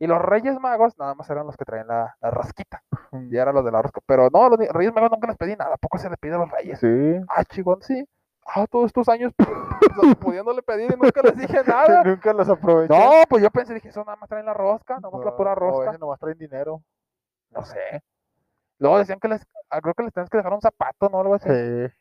Y 0.00 0.06
los 0.06 0.22
Reyes 0.22 0.58
Magos 0.60 0.96
nada 0.96 1.14
más 1.16 1.28
eran 1.28 1.44
los 1.46 1.56
que 1.56 1.64
traían 1.64 1.88
la, 1.88 2.16
la 2.20 2.30
rosquita. 2.30 2.82
Ujú. 3.10 3.24
Y 3.32 3.36
era 3.36 3.52
los 3.52 3.64
de 3.64 3.72
la 3.72 3.82
rosca. 3.82 4.00
Pero 4.06 4.28
no, 4.32 4.48
los 4.48 4.58
Reyes 4.68 4.94
Magos 4.94 5.10
nunca 5.10 5.26
les 5.26 5.36
pedí 5.36 5.56
nada. 5.56 5.74
¿A 5.74 5.76
poco 5.76 5.98
se 5.98 6.08
le 6.08 6.16
pide 6.16 6.34
a 6.34 6.38
los 6.38 6.50
Reyes? 6.50 6.78
Sí. 6.78 7.20
Ah, 7.28 7.44
chingón, 7.44 7.82
sí. 7.82 8.08
Ah, 8.46 8.66
todos 8.70 8.86
estos 8.86 9.08
años 9.08 9.32
pu- 9.36 10.16
pudiéndole 10.16 10.62
pedir 10.62 10.92
y 10.92 10.96
nunca 10.96 11.20
les 11.22 11.36
dije 11.36 11.60
nada. 11.66 12.02
Nunca 12.04 12.32
los 12.32 12.48
aproveché. 12.48 12.96
No, 12.96 13.10
pues 13.28 13.42
yo 13.42 13.50
pensé, 13.50 13.74
dije, 13.74 13.88
eso 13.88 14.04
nada 14.04 14.16
más 14.16 14.28
traen 14.28 14.46
la 14.46 14.54
rosca, 14.54 14.94
nada 15.00 15.10
más 15.14 15.24
la 15.24 15.36
pura 15.36 15.50
No, 15.50 15.54
o 15.54 15.66
a 15.66 15.70
rosca. 15.70 15.84
veces 15.86 16.00
nomás 16.00 16.20
traen 16.20 16.38
dinero. 16.38 16.80
No 17.50 17.64
sé. 17.64 17.78
Luego 18.78 18.98
decían 18.98 19.18
que 19.18 19.26
les, 19.28 19.44
creo 19.68 19.94
que 19.94 20.02
les 20.04 20.12
tenías 20.12 20.30
que 20.30 20.36
dejar 20.38 20.52
un 20.52 20.60
zapato, 20.60 21.08
¿no? 21.08 21.20
Algo 21.20 21.34
así. 21.34 21.48
Sí. 21.48 21.94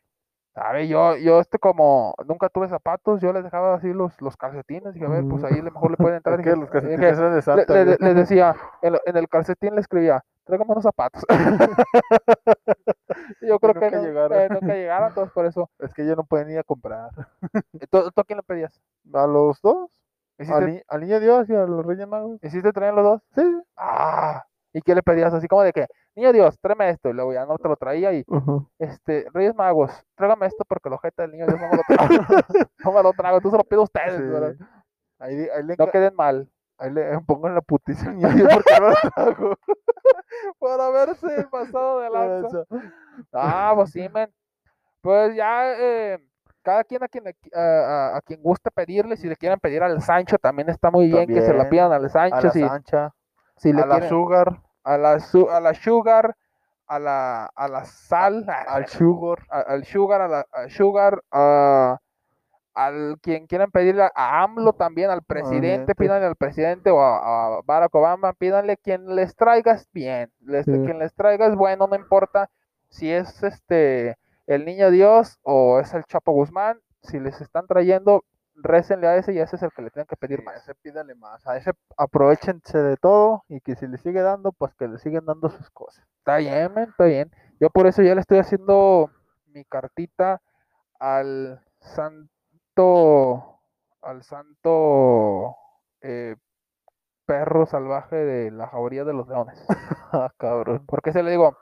¿Sabe? 0.55 0.87
Yo, 0.87 1.15
yo 1.17 1.39
este 1.39 1.59
como 1.59 2.15
nunca 2.25 2.49
tuve 2.49 2.67
zapatos, 2.67 3.21
yo 3.21 3.31
les 3.31 3.43
dejaba 3.43 3.75
así 3.75 3.93
los, 3.93 4.19
los 4.21 4.35
calcetines. 4.35 4.91
Dije, 4.95 5.05
a 5.05 5.09
ver, 5.09 5.23
pues 5.29 5.43
ahí 5.43 5.53
a 5.59 5.63
lo 5.63 5.71
mejor 5.71 5.91
le 5.91 5.97
pueden 5.97 6.15
entrar. 6.17 6.41
Que 6.41 6.49
los 6.55 6.61
dije, 6.61 6.71
calcetines 6.71 7.17
eran 7.19 7.29
de 7.31 7.35
le- 7.35 7.41
Santa. 7.43 7.73
le- 7.73 7.83
güey. 7.85 7.97
les 7.99 8.15
decía, 8.29 8.55
en, 8.81 8.93
lo- 8.93 8.99
en 9.05 9.17
el 9.17 9.29
calcetín 9.29 9.75
le 9.75 9.81
escribía, 9.81 10.23
tráigame 10.45 10.71
unos 10.71 10.83
zapatos. 10.83 11.23
Y 13.41 13.47
yo 13.47 13.59
creo 13.59 13.73
que, 13.73 13.79
nunca 13.85 13.97
no- 13.97 14.03
llegaron. 14.03 14.39
eh, 14.39 14.47
nunca 14.49 14.73
llegaron, 14.73 15.09
entonces 15.09 15.33
por 15.33 15.45
eso. 15.45 15.69
Es 15.79 15.93
que 15.93 16.05
yo 16.05 16.15
no 16.15 16.23
podía 16.23 16.49
ir 16.51 16.59
a 16.59 16.63
comprar. 16.63 17.09
¿Tú, 17.89 18.11
tú 18.11 18.21
a 18.21 18.23
quién 18.23 18.37
le 18.37 18.43
pedías? 18.43 18.79
¿A 19.13 19.27
los 19.27 19.61
dos? 19.61 19.89
¿Hiciste, 20.39 20.57
¿Al, 20.57 20.65
ni- 20.67 20.81
al 20.87 21.01
Niño 21.01 21.19
Dios 21.19 21.49
y 21.49 21.55
a 21.55 21.65
los 21.65 21.85
Reyes 21.85 22.07
Magos? 22.07 22.39
¿hiciste 22.43 22.71
traer 22.71 22.93
los 22.93 23.03
dos? 23.03 23.21
Sí. 23.35 23.61
Ah, 23.75 24.45
¿y 24.73 24.81
qué 24.81 24.93
le 24.95 25.01
pedías? 25.03 25.33
Así 25.33 25.47
como 25.47 25.63
de 25.63 25.73
que, 25.73 25.87
niño 26.17 26.33
Dios, 26.33 26.59
tráeme 26.59 26.89
esto. 26.89 27.09
Y 27.09 27.13
luego 27.13 27.31
ya 27.33 27.45
no 27.45 27.57
te 27.57 27.69
lo 27.69 27.75
traía 27.77 28.11
y, 28.13 28.25
este, 28.79 29.27
Reyes 29.33 29.55
Magos, 29.55 29.91
tráigame 30.15 30.47
esto 30.47 30.65
porque 30.67 30.89
el 30.89 30.93
ojete 30.95 31.21
del 31.21 31.31
niño 31.31 31.45
Dios 31.47 31.59
no 31.61 31.69
me 31.69 31.77
lo 31.77 31.83
trago. 31.87 32.41
no 32.83 32.91
me 32.91 33.03
lo 33.03 33.13
trago, 33.13 33.39
tú 33.41 33.49
se 33.51 33.57
lo 33.57 33.63
pido 33.63 33.81
a 33.81 33.83
ustedes. 33.85 34.17
Sí. 34.17 34.23
¿verdad? 34.23 34.55
Ahí, 35.19 35.47
ahí 35.55 35.63
le, 35.63 35.75
No 35.77 35.89
queden 35.89 36.15
mal. 36.15 36.49
ahí 36.77 36.91
le 36.91 37.19
pongo 37.21 37.47
en 37.47 37.55
la 37.55 37.61
putiza 37.61 38.11
Niño 38.11 38.29
Dios 38.29 38.53
porque 38.53 38.73
no 38.81 38.89
lo 38.89 38.95
trago. 39.15 39.55
Por 40.59 40.81
haberse 40.81 41.47
pasado 41.49 41.99
de 41.99 42.09
lanza. 42.09 42.63
Ah, 43.31 43.71
pues 43.75 43.91
sí, 43.91 44.07
men. 44.13 44.29
Pues 45.01 45.35
ya, 45.35 45.73
eh, 45.79 46.19
cada 46.61 46.83
quien 46.83 47.03
a 47.03 47.07
quien, 47.07 47.23
a, 47.27 47.59
a- 47.59 48.17
a 48.17 48.21
quien 48.21 48.41
guste 48.41 48.69
pedirle, 48.71 49.15
si 49.15 49.27
le 49.27 49.35
quieren 49.35 49.59
pedir 49.59 49.81
al 49.83 50.01
Sancho, 50.01 50.37
también 50.37 50.69
está 50.69 50.91
muy 50.91 51.07
bien 51.07 51.27
que 51.27 51.41
se 51.41 51.53
la 51.53 51.69
pidan 51.69 51.91
al 51.93 52.05
A 52.05 52.09
Sancho. 52.09 52.47
la 52.47 52.51
Si, 52.51 52.59
Sancha, 52.61 53.13
si 53.55 53.73
le 53.73 53.81
a 53.83 53.85
la 53.85 53.95
quieren- 53.95 54.09
Sugar, 54.09 54.61
a 54.93 54.97
la, 54.97 55.19
su- 55.19 55.49
a 55.49 55.59
la 55.59 55.73
Sugar, 55.73 56.35
a 56.87 56.99
la, 56.99 57.45
a 57.55 57.67
la 57.67 57.83
Sal, 57.85 58.45
al 58.47 58.87
Sugar. 58.87 59.39
al 59.49 59.83
Sugar, 59.85 60.21
a 60.21 60.27
la 60.27 60.45
a 60.51 60.69
Sugar, 60.69 61.21
a- 61.31 61.97
al 62.73 63.17
quien 63.21 63.47
quieran 63.47 63.71
pedirle 63.71 64.03
a- 64.03 64.43
AMLO 64.43 64.73
también, 64.73 65.09
al 65.09 65.23
presidente, 65.23 65.95
pídanle 65.95 66.27
al 66.27 66.35
presidente 66.35 66.91
o 66.91 67.01
a, 67.01 67.57
a 67.57 67.61
Barack 67.65 67.93
Obama, 67.95 68.33
pídanle 68.33 68.77
quien 68.77 69.15
les 69.15 69.35
traiga 69.35 69.73
es 69.73 69.89
bien, 69.91 70.31
les- 70.41 70.65
Sí. 70.65 70.71
quien 70.85 70.99
les 70.99 71.13
traiga 71.13 71.47
es 71.47 71.55
bueno, 71.55 71.87
no 71.87 71.95
importa 71.95 72.49
si 72.89 73.11
es 73.11 73.43
este 73.43 74.15
el 74.45 74.63
niño 74.63 74.91
Dios 74.91 75.39
o 75.43 75.79
es 75.79 75.93
el 75.93 76.05
Chapo 76.05 76.31
Guzmán, 76.31 76.79
si 77.01 77.19
les 77.19 77.41
están 77.41 77.67
trayendo, 77.67 78.23
récenle 78.57 79.07
a 79.07 79.15
ese 79.17 79.33
y 79.33 79.39
ese 79.39 79.55
es 79.55 79.63
el 79.63 79.71
que 79.71 79.81
le 79.83 79.89
tienen 79.91 80.07
que 80.07 80.17
pedir 80.17 80.39
Sí, 80.39 80.45
más. 80.45 80.55
a 80.55 80.57
ese 80.59 80.75
pídale 80.75 81.15
más. 81.15 81.45
A 81.47 81.57
ese 81.57 81.71
aprovechense 81.97 82.77
de 82.77 82.97
todo 82.97 83.43
y 83.47 83.61
que 83.61 83.75
si 83.75 83.87
le 83.87 83.97
sigue 83.97 84.21
dando, 84.21 84.51
pues 84.51 84.73
que 84.75 84.87
le 84.87 84.97
siguen 84.99 85.25
dando 85.25 85.49
sus 85.49 85.69
cosas. 85.71 86.05
Está 86.19 86.37
bien, 86.37 86.77
está 86.77 87.05
bien. 87.05 87.31
Yo 87.59 87.69
por 87.69 87.87
eso 87.87 88.01
ya 88.03 88.15
le 88.15 88.21
estoy 88.21 88.39
haciendo 88.39 89.09
mi 89.47 89.63
cartita 89.65 90.41
al 90.99 91.61
santo, 91.79 93.59
al 94.01 94.23
santo 94.23 95.55
eh, 96.01 96.35
perro 97.25 97.65
salvaje 97.65 98.15
de 98.15 98.51
la 98.51 98.67
jauría 98.67 99.03
de 99.03 99.13
los 99.13 99.27
leones. 99.27 99.63
Ah, 100.13 100.31
cabrón. 100.37 100.85
Porque 100.87 101.11
se 101.11 101.21
le 101.21 101.31
digo, 101.31 101.57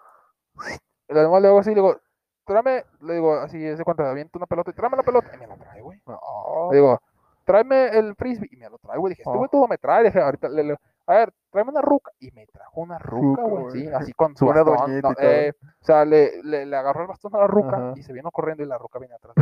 además 1.10 1.41
le 1.41 1.47
hago 1.47 1.60
así, 1.60 1.69
le 1.71 1.75
digo, 1.75 1.97
tráeme, 2.45 2.86
le 3.01 3.15
digo, 3.15 3.34
así, 3.36 3.75
se 3.75 3.84
cuenta, 3.84 4.10
aviento 4.10 4.38
una 4.38 4.45
pelota 4.45 4.69
y 4.71 4.73
tráeme 4.73 4.97
la 4.97 5.03
pelota. 5.03 5.31
Y 5.34 5.38
me 5.39 5.47
la 5.47 5.58
trae, 5.58 5.81
güey. 5.81 5.99
No. 6.05 6.19
Le 6.64 6.64
digo, 6.75 6.99
tráeme 7.43 7.88
el 7.89 8.15
frisbee 8.15 8.49
y 8.51 8.57
me 8.57 8.69
lo 8.69 8.77
trae, 8.77 8.97
güey. 8.97 9.11
Dije, 9.11 9.23
este 9.23 9.38
güey 9.38 9.47
Oh. 9.47 9.49
todo 9.51 9.67
me 9.67 9.77
trae. 9.77 10.03
Dije, 10.05 10.19
ahorita, 10.21 10.49
le, 10.49 10.63
le- 10.63 10.77
a 11.07 11.13
ver, 11.13 11.33
tráeme 11.51 11.71
una 11.71 11.81
ruca. 11.81 12.11
Y 12.19 12.31
me 12.31 12.45
trajo 12.47 12.81
una 12.81 12.97
ruca, 12.97 13.43
güey. 13.43 13.63
güey. 13.63 13.81
Sí, 13.81 13.88
así 13.93 14.13
con 14.13 14.35
su 14.35 14.45
Una 14.47 14.63
bastón. 14.63 15.01
no, 15.01 15.11
y 15.11 15.13
eh, 15.19 15.53
o 15.81 15.85
sea, 15.85 16.03
le, 16.05 16.41
le, 16.43 16.65
le 16.65 16.75
agarró 16.75 17.01
el 17.01 17.07
bastón 17.07 17.35
a 17.35 17.39
la 17.39 17.47
ruca 17.47 17.77
Ajá. 17.77 17.93
y 17.95 18.03
se 18.03 18.13
vino 18.13 18.31
corriendo 18.31 18.63
y 18.63 18.67
la 18.67 18.77
ruca 18.77 18.99
viene 18.99 19.15
atrás. 19.15 19.35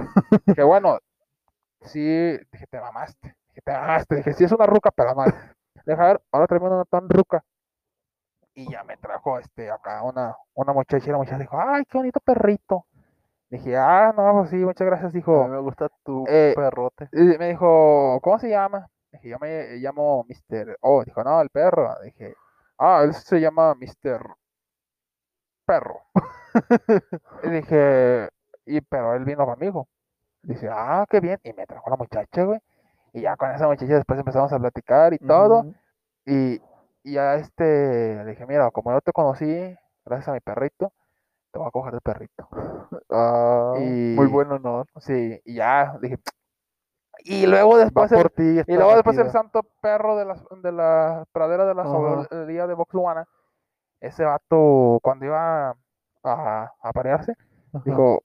dije, 0.45 0.63
bueno, 0.63 0.99
sí, 1.81 2.01
dije, 2.51 2.67
te 2.69 2.79
mamaste. 2.81 3.35
Dije, 3.49 3.61
te 3.63 3.71
mamaste. 3.71 4.15
Dije, 4.17 4.33
sí 4.33 4.43
es 4.43 4.51
una 4.51 4.65
ruca, 4.65 4.91
pero 4.91 5.15
mal. 5.15 5.33
Deja 5.85 6.05
ver, 6.05 6.21
ahora 6.31 6.47
tráeme 6.47 6.67
una 6.67 6.85
tan 6.85 7.09
ruca. 7.09 7.43
Y 8.55 8.69
ya 8.71 8.83
me 8.83 8.97
trajo 8.97 9.39
este 9.39 9.71
acá 9.71 10.03
una, 10.03 10.35
una 10.53 10.73
muchacha 10.73 11.07
y 11.07 11.11
la 11.11 11.17
muchacha 11.17 11.39
dijo, 11.39 11.57
ay, 11.59 11.83
qué 11.85 11.97
bonito 11.97 12.19
perrito. 12.19 12.85
Dije, 13.53 13.77
ah, 13.77 14.13
no, 14.17 14.33
pues 14.39 14.49
sí, 14.49 14.55
muchas 14.57 14.87
gracias, 14.87 15.13
A 15.13 15.15
dijo. 15.15 15.43
mí 15.43 15.49
me 15.49 15.59
gusta 15.59 15.87
tu 16.03 16.25
Eh, 16.27 16.53
perrote. 16.55 17.09
Y 17.13 17.21
me 17.37 17.49
dijo, 17.49 18.19
¿cómo 18.21 18.39
se 18.39 18.49
llama? 18.49 18.87
Dije, 19.11 19.29
yo 19.29 19.37
me 19.39 19.75
llamo 19.77 20.25
Mr. 20.27 20.77
Oh, 20.81 21.03
dijo, 21.05 21.23
no, 21.23 21.39
el 21.41 21.49
perro. 21.49 21.95
Dije, 22.03 22.35
ah, 22.79 23.01
él 23.03 23.13
se 23.13 23.39
llama 23.39 23.75
Mr. 23.75 24.21
Perro. 25.65 26.01
y 27.43 27.49
dije, 27.49 28.29
y 28.65 28.81
pero 28.81 29.15
él 29.15 29.25
vino 29.25 29.45
conmigo. 29.45 29.87
Dice, 30.43 30.69
ah, 30.71 31.05
qué 31.09 31.19
bien. 31.21 31.39
Y 31.43 31.53
me 31.53 31.67
trajo 31.67 31.89
la 31.89 31.97
muchacha, 31.97 32.43
güey. 32.43 32.59
Y 33.13 33.21
ya 33.23 33.37
con 33.37 33.51
esa 33.51 33.67
muchacha 33.67 33.95
después 33.95 34.19
empezamos 34.19 34.53
a 34.53 34.59
platicar 34.59 35.13
y 35.13 35.19
todo. 35.19 35.67
Y, 36.25 36.61
y 37.03 37.17
a 37.17 37.35
este 37.35 37.63
le 38.17 38.25
dije, 38.31 38.45
mira, 38.47 38.71
como 38.71 38.93
yo 38.93 39.01
te 39.01 39.13
conocí, 39.13 39.45
gracias 40.05 40.29
a 40.29 40.33
mi 40.33 40.41
perrito, 40.41 40.93
te 41.53 41.59
voy 41.59 41.67
a 41.67 41.71
coger 41.71 41.93
el 41.93 42.01
perrito. 42.01 42.49
Ah, 43.11 43.73
Y- 43.77 44.15
Muy 44.15 44.27
bueno, 44.27 44.57
¿no? 44.59 44.85
Sí, 44.99 45.39
y 45.45 45.55
ya, 45.55 45.97
dije. 46.01 46.17
Y 47.25 47.45
luego 47.45 47.77
Va 47.77 47.83
después 47.85 48.11
el- 48.11 48.17
por 48.23 48.31
ti. 48.31 48.43
Y 48.43 48.59
esta 48.59 48.73
luego 48.73 48.95
después 48.95 49.17
el 49.19 49.29
santo 49.29 49.61
perro 49.81 50.17
de 50.17 50.25
la, 50.25 50.35
de 50.61 50.71
la 50.71 51.25
pradera 51.31 51.65
de 51.65 51.75
la 51.75 51.85
sabiduría 51.85 52.65
de 52.67 52.73
Boxuana, 52.73 53.27
ese 54.01 54.25
vato, 54.25 54.99
cuando 55.01 55.25
iba 55.25 55.69
a, 55.69 55.75
a 56.23 56.71
aparearse, 56.81 57.33
Ajá. 57.71 57.83
dijo, 57.85 58.23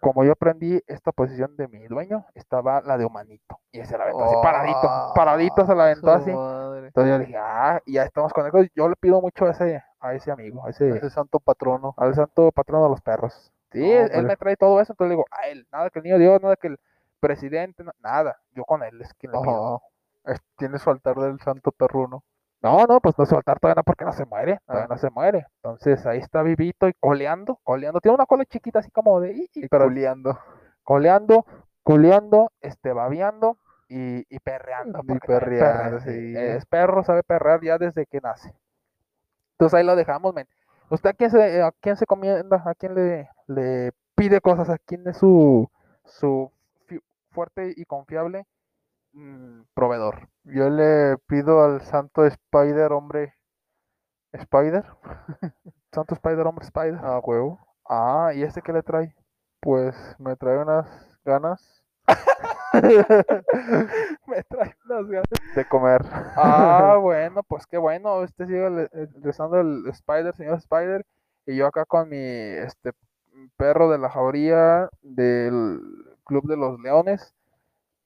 como 0.00 0.24
yo 0.24 0.32
aprendí 0.32 0.80
esta 0.86 1.10
posición 1.10 1.56
de 1.56 1.66
mi 1.68 1.86
dueño, 1.86 2.26
estaba 2.34 2.82
la 2.82 2.98
de 2.98 3.06
humanito. 3.06 3.58
Y 3.72 3.82
se 3.86 3.96
la 3.96 4.04
aventó 4.04 4.24
así, 4.24 4.36
paradito, 4.42 5.12
paradito 5.14 5.66
se 5.66 5.74
la 5.74 5.84
aventó 5.84 6.10
así. 6.12 6.30
madre. 6.30 6.86
Entonces 6.88 7.10
yo 7.12 7.18
dije, 7.18 7.36
ah, 7.38 7.80
y 7.86 7.94
ya 7.94 8.04
estamos 8.04 8.32
con 8.32 8.46
él. 8.46 8.70
Yo 8.76 8.88
le 8.88 8.94
pido 8.96 9.20
mucho 9.22 9.46
a 9.46 9.50
ese, 9.52 9.82
a 10.00 10.14
ese 10.14 10.30
amigo, 10.30 10.64
a 10.66 10.70
ese, 10.70 10.88
Ese 10.90 11.10
santo 11.10 11.40
patrono. 11.40 11.94
al 11.96 12.14
santo 12.14 12.50
patrono 12.52 12.84
de 12.84 12.90
los 12.90 13.00
perros. 13.00 13.52
Sí, 13.72 13.80
No, 13.80 13.84
él, 13.86 13.92
él 13.92 14.04
hombre. 14.20 14.22
me 14.32 14.36
trae 14.36 14.56
todo 14.56 14.80
eso, 14.80 14.92
entonces 14.92 15.10
le 15.10 15.14
digo, 15.16 15.26
a 15.30 15.48
él, 15.48 15.66
nada 15.72 15.90
que 15.90 15.98
el 15.98 16.04
niño 16.04 16.18
Dios, 16.18 16.40
nada 16.40 16.56
que 16.56 16.68
el 16.68 16.78
presidente, 17.20 17.84
na- 17.84 17.94
nada, 18.00 18.38
yo 18.52 18.64
con 18.64 18.82
él 18.82 19.00
es 19.02 19.12
quien 19.14 19.32
le 19.32 19.40
pido. 19.40 19.82
Es- 20.24 20.40
Tiene 20.56 20.78
su 20.78 20.90
altar 20.90 21.16
del 21.16 21.40
santo 21.40 21.72
perruno. 21.72 22.22
No, 22.60 22.86
no, 22.86 23.00
pues 23.00 23.16
no 23.18 23.24
soltar 23.26 23.60
todavía 23.60 23.76
no 23.76 23.84
porque 23.84 24.04
no 24.04 24.12
se 24.12 24.24
muere, 24.24 24.58
todavía 24.66 24.86
Ah. 24.86 24.88
no 24.90 24.98
se 24.98 25.10
muere. 25.10 25.46
Entonces 25.62 26.04
ahí 26.06 26.18
está 26.18 26.42
vivito 26.42 26.88
y 26.88 26.92
coleando, 26.94 27.60
coleando. 27.62 28.00
Tiene 28.00 28.16
una 28.16 28.26
cola 28.26 28.44
chiquita 28.46 28.80
así 28.80 28.90
como 28.90 29.20
de, 29.20 29.32
"Ih", 29.32 29.48
Y 29.54 29.68
pero 29.68 29.84
culiando. 29.84 30.36
coleando, 30.82 31.44
coleando, 31.84 32.50
este, 32.60 32.92
babeando 32.92 33.58
y, 33.88 34.24
y 34.34 34.38
perreando. 34.40 35.00
Y 35.04 35.18
perreando, 35.18 35.26
perrea, 35.26 36.00
sí. 36.00 36.10
sí. 36.10 36.34
Es 36.36 36.66
perro, 36.66 37.04
sabe 37.04 37.22
perrear 37.22 37.60
ya 37.62 37.78
desde 37.78 38.06
que 38.06 38.20
nace. 38.20 38.52
Entonces 39.58 39.74
ahí 39.78 39.84
lo 39.84 39.96
dejamos, 39.96 40.34
men. 40.34 40.46
¿Usted 40.88 41.10
a 41.10 41.12
quién 41.14 41.30
se, 41.30 41.62
a 41.62 41.72
quién 41.80 41.96
se 41.96 42.06
comienda? 42.06 42.62
¿A 42.64 42.74
quién 42.74 42.94
le, 42.94 43.28
le 43.48 43.92
pide 44.14 44.40
cosas? 44.40 44.70
¿A 44.70 44.78
quién 44.78 45.06
es 45.08 45.18
su, 45.18 45.68
su 46.04 46.52
fuerte 47.30 47.74
y 47.76 47.84
confiable 47.84 48.46
mm, 49.12 49.62
proveedor? 49.74 50.28
Yo 50.44 50.70
le 50.70 51.18
pido 51.26 51.62
al 51.64 51.82
santo 51.82 52.24
Spider, 52.24 52.92
hombre. 52.92 53.34
¿Spider? 54.32 54.84
Santo 55.92 56.14
Spider, 56.14 56.46
hombre 56.46 56.64
Spider. 56.64 56.96
A 57.02 57.18
huevo. 57.18 57.58
Ah, 57.88 58.32
¿y 58.34 58.42
este 58.42 58.62
qué 58.62 58.72
le 58.72 58.82
trae? 58.82 59.14
Pues 59.60 59.96
me 60.18 60.36
trae 60.36 60.58
unas 60.58 60.86
ganas 61.24 61.77
Me 64.26 64.42
trae 64.44 64.76
unas 64.88 65.06
ganas. 65.08 65.28
de 65.54 65.64
comer. 65.66 66.02
Ah, 66.36 66.96
bueno, 67.00 67.42
pues 67.42 67.66
qué 67.66 67.78
bueno. 67.78 68.22
Este 68.24 68.46
sigue 68.46 68.88
eh, 68.92 69.08
rezando 69.22 69.60
el 69.60 69.84
Spider, 69.88 70.34
señor 70.34 70.58
Spider. 70.58 71.04
Y 71.46 71.56
yo 71.56 71.66
acá 71.66 71.84
con 71.84 72.08
mi 72.08 72.16
este 72.18 72.92
perro 73.56 73.90
de 73.90 73.98
la 73.98 74.10
jauría 74.10 74.88
del 75.02 75.80
Club 76.24 76.46
de 76.48 76.56
los 76.56 76.78
Leones. 76.80 77.34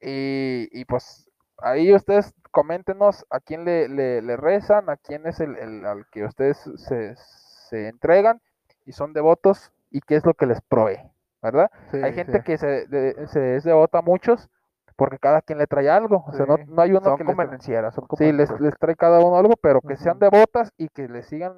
Y, 0.01 0.69
y 0.73 0.85
pues 0.85 1.29
ahí 1.59 1.95
ustedes 1.95 2.35
coméntenos 2.51 3.25
a 3.31 3.41
quién 3.41 3.65
le, 3.65 3.88
le- 3.88 4.23
le 4.23 4.37
rezan, 4.37 4.91
a 4.91 4.97
quién 4.97 5.27
es 5.27 5.41
el, 5.41 5.57
el- 5.57 5.87
al 5.87 6.07
que 6.11 6.25
ustedes 6.25 6.59
se, 6.77 7.15
se 7.17 7.88
entregan 7.88 8.41
y 8.87 8.93
son 8.93 9.12
devotos 9.12 9.73
y 9.91 10.01
qué 10.01 10.17
es 10.17 10.25
lo 10.27 10.35
que 10.35 10.47
les 10.47 10.61
provee, 10.62 10.99
¿verdad? 11.42 11.70
Hay 12.02 12.12
gente 12.14 12.38
sí. 12.38 12.44
que 12.44 12.59
se, 12.59 12.87
de- 12.87 13.26
se 13.28 13.57
es 13.57 13.64
devota 13.64 13.98
a 13.98 14.02
muchos 14.02 14.48
porque 14.96 15.18
cada 15.18 15.42
quien 15.42 15.59
le 15.59 15.66
trae 15.66 15.90
algo. 15.90 16.24
O 16.26 16.33
sea, 16.33 16.46
no, 16.46 16.57
no 16.66 16.83
hay 16.83 16.90
uno 16.92 17.00
son 17.02 17.16
que 17.16 17.24
convenencieras, 17.24 17.94
son 17.94 18.07
Sí, 18.16 18.33
les, 18.33 18.50
les 18.61 18.78
trae 18.78 18.96
cada 18.96 19.20
uno 19.20 19.37
algo, 19.37 19.55
pero 19.57 19.81
que 19.81 19.96
sean 19.96 20.18
devotas 20.18 20.72
y 20.76 20.88
que 20.88 21.09
le 21.09 21.22
sigan, 21.22 21.55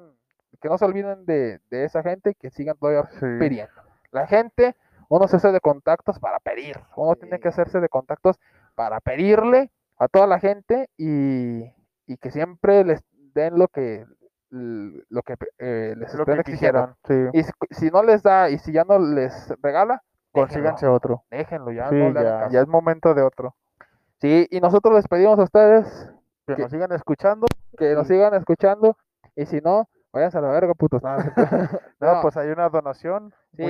que 0.61 0.69
no 0.69 0.77
se 0.77 0.85
olviden 0.85 1.25
de, 1.25 1.59
de 1.69 1.83
esa 1.85 2.01
gente 2.03 2.31
y 2.31 2.35
que 2.35 2.49
sigan 2.49 2.77
todavía 2.77 3.03
pidiendo. 3.37 3.73
La 4.11 4.27
gente, 4.27 4.75
uno 5.09 5.27
se 5.27 5.35
hace 5.37 5.51
de 5.51 5.59
contactos 5.59 6.19
para 6.19 6.39
pedir, 6.39 6.77
uno 6.95 7.15
tiene 7.15 7.39
que 7.39 7.49
hacerse 7.49 7.79
de 7.79 7.89
contactos 7.89 8.39
para 8.75 8.99
pedirle 9.01 9.71
a 9.97 10.07
toda 10.07 10.27
la 10.27 10.39
gente 10.39 10.89
y, 10.97 11.63
y 12.07 12.17
que 12.17 12.31
siempre 12.31 12.83
les 12.83 13.01
den 13.33 13.57
lo 13.59 13.67
que 13.67 14.05
lo 14.55 15.21
que 15.23 15.35
eh, 15.59 15.93
les 15.97 16.09
Es 16.09 16.15
lo 16.15 16.21
estén 16.21 16.35
que 16.35 16.41
exigiendo. 16.51 16.95
quisieran. 17.03 17.31
Sí. 17.33 17.39
Y 17.39 17.43
si, 17.43 17.51
si 17.85 17.91
no 17.91 18.03
les 18.03 18.23
da 18.23 18.49
y 18.49 18.57
si 18.59 18.71
ya 18.71 18.83
no 18.83 18.97
les 18.99 19.53
regala, 19.61 20.01
Consíganse 20.31 20.85
déjenlo, 20.85 20.95
otro. 20.95 21.23
déjenlo, 21.31 21.71
ya 21.71 21.89
Sí, 21.89 21.95
no 21.95 22.49
ya, 22.49 22.61
es 22.61 22.67
momento 22.67 23.13
de 23.13 23.21
otro. 23.21 23.55
Sí, 24.19 24.47
y 24.51 24.59
nosotros 24.59 24.93
les 24.95 25.07
pedimos 25.07 25.37
a 25.39 25.43
ustedes 25.43 26.09
Que 26.47 26.55
Que- 26.55 26.61
nos 26.63 26.71
sigan 26.71 26.91
escuchando. 26.91 27.47
que 27.77 27.93
nos 27.95 28.07
sigan 28.07 28.33
escuchando 28.33 28.97
y 29.35 29.45
si 29.45 29.61
no, 29.61 29.89
váyanse 30.13 30.37
a 30.37 30.41
la 30.41 30.49
verga, 30.49 30.73
putos. 30.73 31.01
No, 31.03 31.15
No, 31.99 32.21
pues 32.21 32.37
hay 32.37 32.49
una 32.49 32.69
donación. 32.69 33.33
sí, 33.55 33.63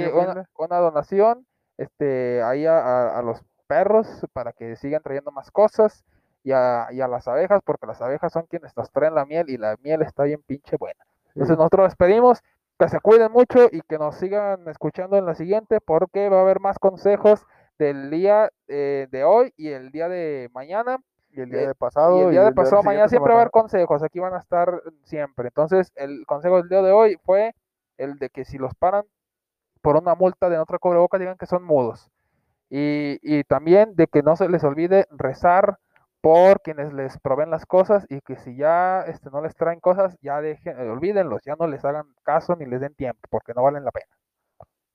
una, 0.58 0.78
donación 0.80 1.46
este, 1.78 2.42
ahí 2.44 2.66
a, 2.66 2.78
a- 2.80 3.20
a 3.20 3.22
los 3.22 3.44
perros 3.68 4.26
para 4.34 4.52
que 4.54 4.76
sigan 4.76 5.02
trayendo 5.02 5.32
más 5.32 5.52
cosas 5.52 6.04
y 6.46 6.52
a, 6.52 6.88
y 6.92 7.02
a 7.02 7.08
las 7.08 7.28
abejas, 7.28 7.62
porque 7.66 7.88
las 7.88 8.00
abejas 8.04 8.32
son 8.32 8.44
quienes 8.44 8.78
nos 8.78 8.92
traen 8.92 9.16
la 9.16 9.26
miel 9.26 9.50
y 9.50 9.58
la 9.58 9.76
miel 9.82 10.04
está 10.04 10.26
bien 10.26 10.44
pinche 10.46 10.78
buena. 10.78 11.04
Entonces 11.30 11.58
nosotros 11.58 11.88
les 11.88 11.96
pedimos 11.96 12.44
que 12.78 12.88
se 12.88 13.00
cuiden 13.00 13.32
mucho 13.32 13.68
y 13.72 13.82
que 13.82 13.98
nos 13.98 14.16
sigan 14.18 14.68
escuchando 14.68 15.18
en 15.18 15.26
la 15.26 15.34
siguiente 15.34 15.82
porque 15.82 16.30
va 16.30 16.38
a 16.38 16.42
haber 16.42 16.60
más 16.60 16.78
consejos 16.78 17.48
del 17.80 18.12
día 18.12 18.52
eh, 18.68 19.08
de 19.10 19.24
hoy 19.24 19.54
y 19.58 19.70
el 19.70 19.92
día 19.92 20.08
de 20.08 20.52
mañana. 20.54 21.00
Y 21.32 21.42
el 21.42 21.50
día 21.50 21.64
eh, 21.64 21.68
de 21.70 21.76
pasado. 21.76 22.20
y 22.20 22.26
el 22.26 22.32
día 22.32 22.44
de 22.44 22.52
pasado, 22.52 22.84
mañana 22.84 23.10
siempre 23.10 23.34
va 23.34 23.40
a 23.40 23.42
haber 23.42 23.52
consejos, 23.52 24.04
aquí 24.04 24.20
van 24.20 24.36
a 24.36 24.40
estar 24.40 24.84
siempre. 25.04 25.48
Entonces, 25.48 25.92
el 25.96 26.28
consejo 26.28 26.58
del 26.58 26.70
día 26.70 26.84
de 26.84 26.92
hoy 26.92 27.18
fue 27.26 27.56
el 27.98 28.20
de 28.20 28.30
que 28.30 28.46
si 28.46 28.60
los 28.60 28.76
paran 28.76 29.04
por 29.82 29.98
una 29.98 30.14
multa 30.14 30.48
de 30.48 30.64
traer 30.64 30.80
cubrebocas, 30.80 31.20
digan 31.20 31.38
que 31.38 31.48
son 31.48 31.64
mudos. 31.64 32.12
Y, 32.70 33.18
y 33.24 33.44
también 33.46 33.96
de 33.96 34.06
que 34.06 34.22
no 34.22 34.36
se 34.36 34.48
les 34.48 34.64
olvide 34.64 35.08
rezar 35.10 35.80
por 36.26 36.60
quienes 36.62 36.92
les 36.92 37.20
proveen 37.20 37.52
las 37.52 37.68
cosas 37.68 38.04
y 38.10 38.20
que 38.22 38.36
si 38.38 38.56
ya 38.56 39.02
este, 39.02 39.30
no 39.30 39.44
les 39.44 39.54
traen 39.54 39.80
cosas, 39.80 40.18
ya 40.22 40.42
dejen, 40.42 40.76
eh, 40.80 40.90
olvídenlos, 40.90 41.44
ya 41.46 41.56
no 41.56 41.68
les 41.68 41.86
hagan 41.86 42.08
caso 42.24 42.56
ni 42.56 42.66
les 42.66 42.82
den 42.82 42.96
tiempo, 42.96 43.20
porque 43.30 43.54
no 43.54 43.62
valen 43.62 43.86
la 43.86 43.92
pena. 43.92 44.08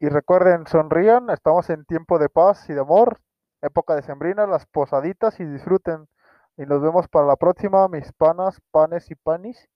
Y 0.01 0.09
recuerden, 0.09 0.67
sonrían, 0.67 1.31
estamos 1.31 1.71
en 1.71 1.85
tiempo 1.85 2.19
de 2.19 2.29
paz 2.31 2.69
y 2.69 2.73
de 2.73 2.81
amor, 2.81 3.21
época 3.63 3.95
de 3.95 4.03
sembrina, 4.03 4.45
las 4.49 4.67
posaditas 4.67 5.39
y 5.39 5.45
disfruten. 5.45 6.09
Y 6.57 6.67
nos 6.67 6.83
vemos 6.83 7.07
para 7.07 7.29
la 7.29 7.37
próxima, 7.37 7.87
mis 7.87 8.13
panas, 8.15 8.61
panes 8.73 9.09
y 9.13 9.15
panis, 9.15 9.69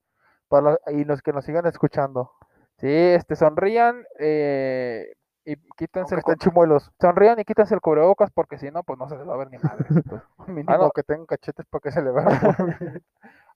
para 0.49 0.81
y 0.89 1.05
los 1.05 1.23
que 1.23 1.33
nos 1.33 1.45
sigan 1.45 1.67
escuchando. 1.67 2.33
Sí, 2.79 2.89
este, 2.91 3.37
sonrían 3.37 4.05
eh, 4.19 5.07
y 5.45 5.57
quítense 5.77 6.15
Aunque 6.15 6.33
el, 6.33 6.39
chimuelos, 6.39 6.91
sonrían 7.01 7.39
y 7.39 7.45
quítense 7.45 7.75
el 7.75 7.81
cubrebocas, 7.81 8.31
porque 8.31 8.59
si 8.59 8.71
no, 8.71 8.83
pues 8.83 8.99
no 8.99 9.09
se 9.09 9.17
les 9.17 9.29
va 9.29 9.35
a 9.35 9.37
ver 9.39 9.51
ni 9.51 9.59
madre. 9.59 9.87
mínimo 10.47 10.77
no. 10.77 10.91
que 10.91 11.03
tengan 11.03 11.27
cachetes 11.27 11.67
para 11.67 11.81
que 11.81 11.93
se 11.93 12.03
le 12.03 12.11
vean. 12.11 12.27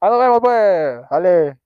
ah, 0.00 0.10
nos 0.10 0.18
vemos, 0.18 0.40
pues. 0.40 1.08
Dale. 1.10 1.58